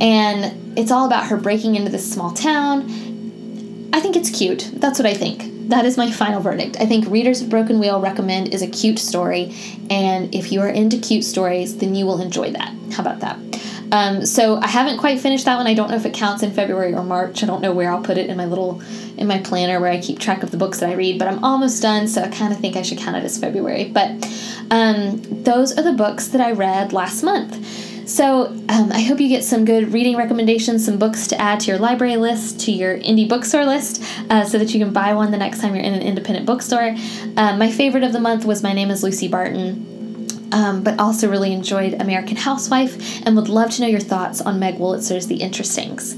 And 0.00 0.78
it's 0.78 0.90
all 0.90 1.06
about 1.06 1.26
her 1.26 1.36
breaking 1.36 1.76
into 1.76 1.90
this 1.90 2.10
small 2.10 2.32
town. 2.32 3.90
I 3.94 4.00
think 4.00 4.16
it's 4.16 4.30
cute. 4.30 4.70
That's 4.74 4.98
what 4.98 5.06
I 5.06 5.14
think. 5.14 5.51
That 5.72 5.86
is 5.86 5.96
my 5.96 6.10
final 6.10 6.42
verdict. 6.42 6.76
I 6.80 6.84
think 6.84 7.06
Readers 7.08 7.40
of 7.40 7.48
Broken 7.48 7.78
Wheel 7.78 7.98
recommend 7.98 8.52
is 8.52 8.60
a 8.60 8.66
cute 8.66 8.98
story, 8.98 9.56
and 9.88 10.34
if 10.34 10.52
you 10.52 10.60
are 10.60 10.68
into 10.68 10.98
cute 10.98 11.24
stories, 11.24 11.78
then 11.78 11.94
you 11.94 12.04
will 12.04 12.20
enjoy 12.20 12.50
that. 12.50 12.74
How 12.92 13.00
about 13.00 13.20
that? 13.20 13.38
Um, 13.90 14.26
so 14.26 14.56
I 14.56 14.66
haven't 14.66 14.98
quite 14.98 15.18
finished 15.18 15.46
that 15.46 15.56
one. 15.56 15.66
I 15.66 15.72
don't 15.72 15.88
know 15.88 15.96
if 15.96 16.04
it 16.04 16.12
counts 16.12 16.42
in 16.42 16.52
February 16.52 16.92
or 16.92 17.02
March. 17.02 17.42
I 17.42 17.46
don't 17.46 17.62
know 17.62 17.72
where 17.72 17.90
I'll 17.90 18.02
put 18.02 18.18
it 18.18 18.28
in 18.28 18.36
my 18.36 18.44
little 18.44 18.82
in 19.16 19.26
my 19.26 19.38
planner 19.38 19.80
where 19.80 19.90
I 19.90 19.98
keep 19.98 20.18
track 20.18 20.42
of 20.42 20.50
the 20.50 20.58
books 20.58 20.80
that 20.80 20.90
I 20.90 20.92
read. 20.92 21.18
But 21.18 21.28
I'm 21.28 21.42
almost 21.42 21.80
done, 21.80 22.06
so 22.06 22.20
I 22.20 22.28
kind 22.28 22.52
of 22.52 22.60
think 22.60 22.76
I 22.76 22.82
should 22.82 22.98
count 22.98 23.16
it 23.16 23.24
as 23.24 23.38
February. 23.38 23.84
But 23.84 24.10
um, 24.70 25.22
those 25.42 25.72
are 25.78 25.82
the 25.82 25.94
books 25.94 26.28
that 26.28 26.42
I 26.42 26.52
read 26.52 26.92
last 26.92 27.22
month. 27.22 27.81
So 28.06 28.46
um, 28.68 28.90
I 28.92 29.00
hope 29.00 29.20
you 29.20 29.28
get 29.28 29.44
some 29.44 29.64
good 29.64 29.92
reading 29.92 30.16
recommendations, 30.16 30.84
some 30.84 30.98
books 30.98 31.26
to 31.28 31.40
add 31.40 31.60
to 31.60 31.66
your 31.68 31.78
library 31.78 32.16
list, 32.16 32.60
to 32.60 32.72
your 32.72 32.98
indie 32.98 33.28
bookstore 33.28 33.64
list, 33.64 34.02
uh, 34.30 34.44
so 34.44 34.58
that 34.58 34.74
you 34.74 34.84
can 34.84 34.92
buy 34.92 35.14
one 35.14 35.30
the 35.30 35.38
next 35.38 35.60
time 35.60 35.74
you're 35.74 35.84
in 35.84 35.94
an 35.94 36.02
independent 36.02 36.46
bookstore. 36.46 36.94
Uh, 37.36 37.56
my 37.56 37.70
favorite 37.70 38.02
of 38.02 38.12
the 38.12 38.20
month 38.20 38.44
was 38.44 38.62
My 38.62 38.72
Name 38.72 38.90
is 38.90 39.02
Lucy 39.02 39.28
Barton 39.28 39.92
um, 40.52 40.82
but 40.82 40.98
also 41.00 41.28
really 41.28 41.52
enjoyed 41.52 41.94
American 41.94 42.36
Housewife 42.36 43.26
and 43.26 43.34
would 43.34 43.48
love 43.48 43.70
to 43.72 43.82
know 43.82 43.88
your 43.88 44.00
thoughts 44.00 44.40
on 44.40 44.58
Meg 44.58 44.78
Wolitzer's 44.78 45.26
The 45.26 45.38
Interestings. 45.38 46.14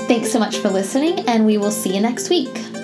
Thanks 0.08 0.30
so 0.30 0.38
much 0.38 0.58
for 0.58 0.68
listening, 0.68 1.20
and 1.28 1.44
we 1.44 1.58
will 1.58 1.72
see 1.72 1.94
you 1.94 2.00
next 2.00 2.30
week. 2.30 2.75